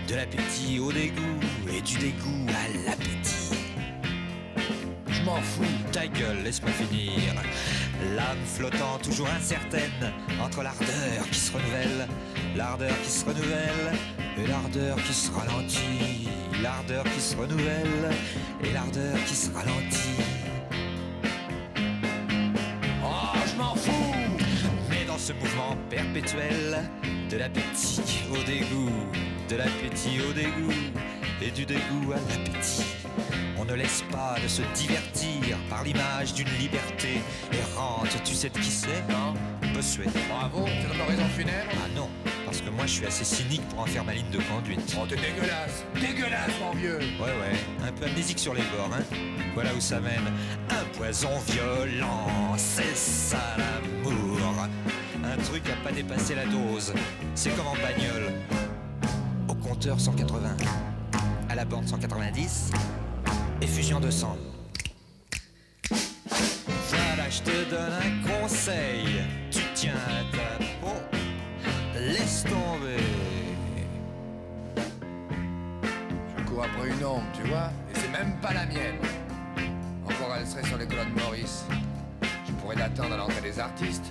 de 0.08 0.14
l'appétit 0.16 0.78
au 0.78 0.92
dégoût 0.92 1.40
et 1.68 1.80
du 1.80 1.96
dégoût 1.96 2.46
à 2.48 2.86
l'appétit. 2.86 3.56
Je 5.08 5.22
m'en 5.22 5.40
fous, 5.40 5.62
ta 5.92 6.06
gueule, 6.06 6.42
laisse-moi 6.44 6.70
finir. 6.72 7.34
L'âme 8.14 8.44
flottant 8.44 8.98
toujours 9.02 9.28
incertaine 9.28 10.12
entre 10.42 10.62
l'ardeur 10.62 11.28
qui 11.30 11.38
se 11.38 11.52
renouvelle, 11.52 12.08
l'ardeur 12.56 12.94
qui 13.02 13.10
se 13.10 13.24
renouvelle 13.24 13.92
et 14.36 14.46
l'ardeur 14.46 14.96
qui 14.96 15.14
se 15.14 15.30
ralentit, 15.30 16.28
l'ardeur 16.62 17.04
qui 17.04 17.20
se 17.20 17.36
renouvelle 17.36 18.10
et 18.62 18.72
l'ardeur 18.72 19.16
qui 19.26 19.34
se 19.34 19.50
ralentit. 19.52 20.22
Oh, 23.02 23.38
je 23.46 23.56
m'en 23.56 23.74
fous 23.74 24.14
Mais 24.90 25.04
dans 25.06 25.18
ce 25.18 25.32
mouvement 25.32 25.76
perpétuel, 25.88 26.90
de 27.30 27.36
l'appétit 27.36 28.02
au 28.30 28.42
dégoût, 28.44 28.90
de 29.48 29.56
l'appétit 29.56 30.20
au 30.28 30.32
dégoût, 30.32 30.72
et 31.42 31.50
du 31.50 31.66
dégoût 31.66 32.12
à 32.12 32.16
l'appétit, 32.16 32.84
on 33.58 33.64
ne 33.64 33.74
laisse 33.74 34.02
pas 34.10 34.36
de 34.42 34.48
se 34.48 34.62
divertir 34.74 35.56
par 35.68 35.84
l'image 35.84 36.34
d'une 36.34 36.48
liberté 36.58 37.20
errante. 37.52 38.08
Tu 38.24 38.34
sais 38.34 38.48
de 38.48 38.58
qui 38.58 38.70
c'est, 38.70 39.02
non? 39.10 39.34
Bossuet. 39.74 40.06
Bravo, 40.28 40.64
c'est 40.66 40.88
notre 40.88 41.08
raison 41.08 41.26
funèbre 41.36 41.70
Ah 41.72 41.88
non, 41.94 42.08
parce 42.44 42.60
que 42.60 42.70
moi 42.70 42.86
je 42.86 42.92
suis 42.92 43.06
assez 43.06 43.24
cynique 43.24 43.66
pour 43.68 43.80
en 43.80 43.86
faire 43.86 44.04
ma 44.04 44.14
ligne 44.14 44.30
de 44.30 44.38
conduite. 44.52 44.96
Oh, 45.00 45.06
t'es 45.08 45.16
dégueulasse 45.16 45.84
Dégueulasse, 45.94 46.52
mon 46.60 46.72
vieux 46.78 46.98
Ouais, 46.98 47.26
ouais, 47.26 47.88
un 47.88 47.92
peu 47.92 48.06
amnésique 48.06 48.38
sur 48.38 48.54
les 48.54 48.62
bords, 48.62 48.90
hein. 48.92 49.02
Voilà 49.54 49.70
où 49.74 49.80
ça 49.80 50.00
mène. 50.00 50.32
Un 50.70 50.84
poison 50.96 51.30
violent, 51.48 52.54
c'est 52.56 52.96
ça 52.96 53.56
l'amour. 53.56 54.68
Un 55.24 55.36
truc 55.42 55.62
à 55.70 55.76
pas 55.82 55.92
dépasser 55.92 56.34
la 56.34 56.44
dose. 56.46 56.92
C'est 57.34 57.50
comme 57.56 57.66
en 57.66 57.74
bagnole. 57.74 58.32
Au 59.74 59.76
compteur 59.76 59.98
180. 59.98 60.56
À 61.48 61.54
la 61.56 61.64
borne 61.64 61.84
190. 61.84 62.70
Effusion 63.60 63.98
200. 63.98 64.36
Voilà, 65.90 67.28
je 67.28 67.42
te 67.42 67.70
donne 67.70 67.92
un 67.92 68.40
conseil. 68.40 69.24
Tu 69.50 69.62
tiens 69.74 69.94
à 69.96 70.36
ta 70.36 70.64
peau. 70.80 70.94
Laisse 71.98 72.44
tomber. 72.44 73.02
Je 76.38 76.44
cours 76.44 76.62
après 76.62 76.90
une 76.90 77.04
ombre, 77.04 77.24
tu 77.34 77.42
vois 77.48 77.72
Et 77.90 77.98
c'est 77.98 78.12
même 78.12 78.36
pas 78.40 78.52
la 78.52 78.66
mienne. 78.66 79.00
Encore 80.04 80.36
elle 80.38 80.46
serait 80.46 80.64
sur 80.68 80.78
les 80.78 80.86
colonnes 80.86 81.14
Maurice. 81.16 81.64
Je 82.46 82.52
pourrais 82.52 82.76
l'attendre 82.76 83.14
à 83.14 83.16
l'entrée 83.16 83.40
des 83.42 83.58
artistes. 83.58 84.06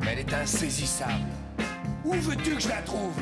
Mais 0.00 0.12
elle 0.12 0.20
est 0.20 0.32
insaisissable. 0.32 1.28
Où 2.06 2.14
veux-tu 2.14 2.54
que 2.54 2.60
je 2.62 2.68
la 2.70 2.80
trouve? 2.80 3.20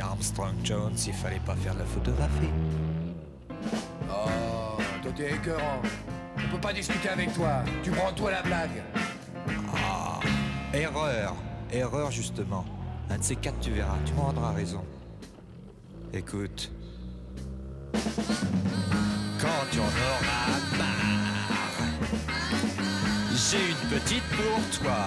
Armstrong 0.00 0.54
Jones, 0.64 0.96
il 1.06 1.12
fallait 1.12 1.40
pas 1.40 1.54
faire 1.56 1.74
de 1.74 1.80
la 1.80 1.84
photographie. 1.84 2.50
Oh, 4.08 4.80
toi 5.02 5.12
t'es 5.16 5.32
écœurant. 5.32 5.82
On 6.36 6.50
peut 6.52 6.60
pas 6.60 6.72
discuter 6.72 7.08
avec 7.08 7.32
toi. 7.34 7.62
Tu 7.82 7.90
prends 7.90 8.12
toi 8.12 8.30
la 8.30 8.42
blague. 8.42 8.82
Ah, 9.74 10.20
erreur, 10.72 11.34
erreur 11.72 12.10
justement. 12.10 12.64
Un 13.10 13.18
de 13.18 13.22
ces 13.22 13.36
quatre, 13.36 13.58
tu 13.60 13.70
verras, 13.70 13.96
tu 14.04 14.12
m'en 14.14 14.24
rendras 14.24 14.52
raison. 14.52 14.84
Écoute. 16.12 16.70
Quand 17.92 19.64
tu 19.70 19.80
en 19.80 19.84
auras 19.84 20.58
marre, 20.76 21.88
j'ai 23.34 23.70
une 23.70 23.98
petite 23.98 24.24
pour 24.30 24.80
toi. 24.80 24.98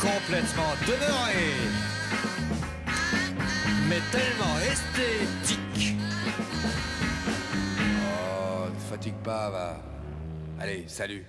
Complètement 0.00 0.74
demeurée, 0.86 1.54
mais 3.88 4.00
tellement 4.10 4.58
esthétique. 4.58 5.96
Oh, 8.02 8.68
ne 8.72 8.80
fatigue 8.90 9.14
pas, 9.22 9.50
va. 9.50 9.80
Allez, 10.60 10.84
salut. 10.88 11.24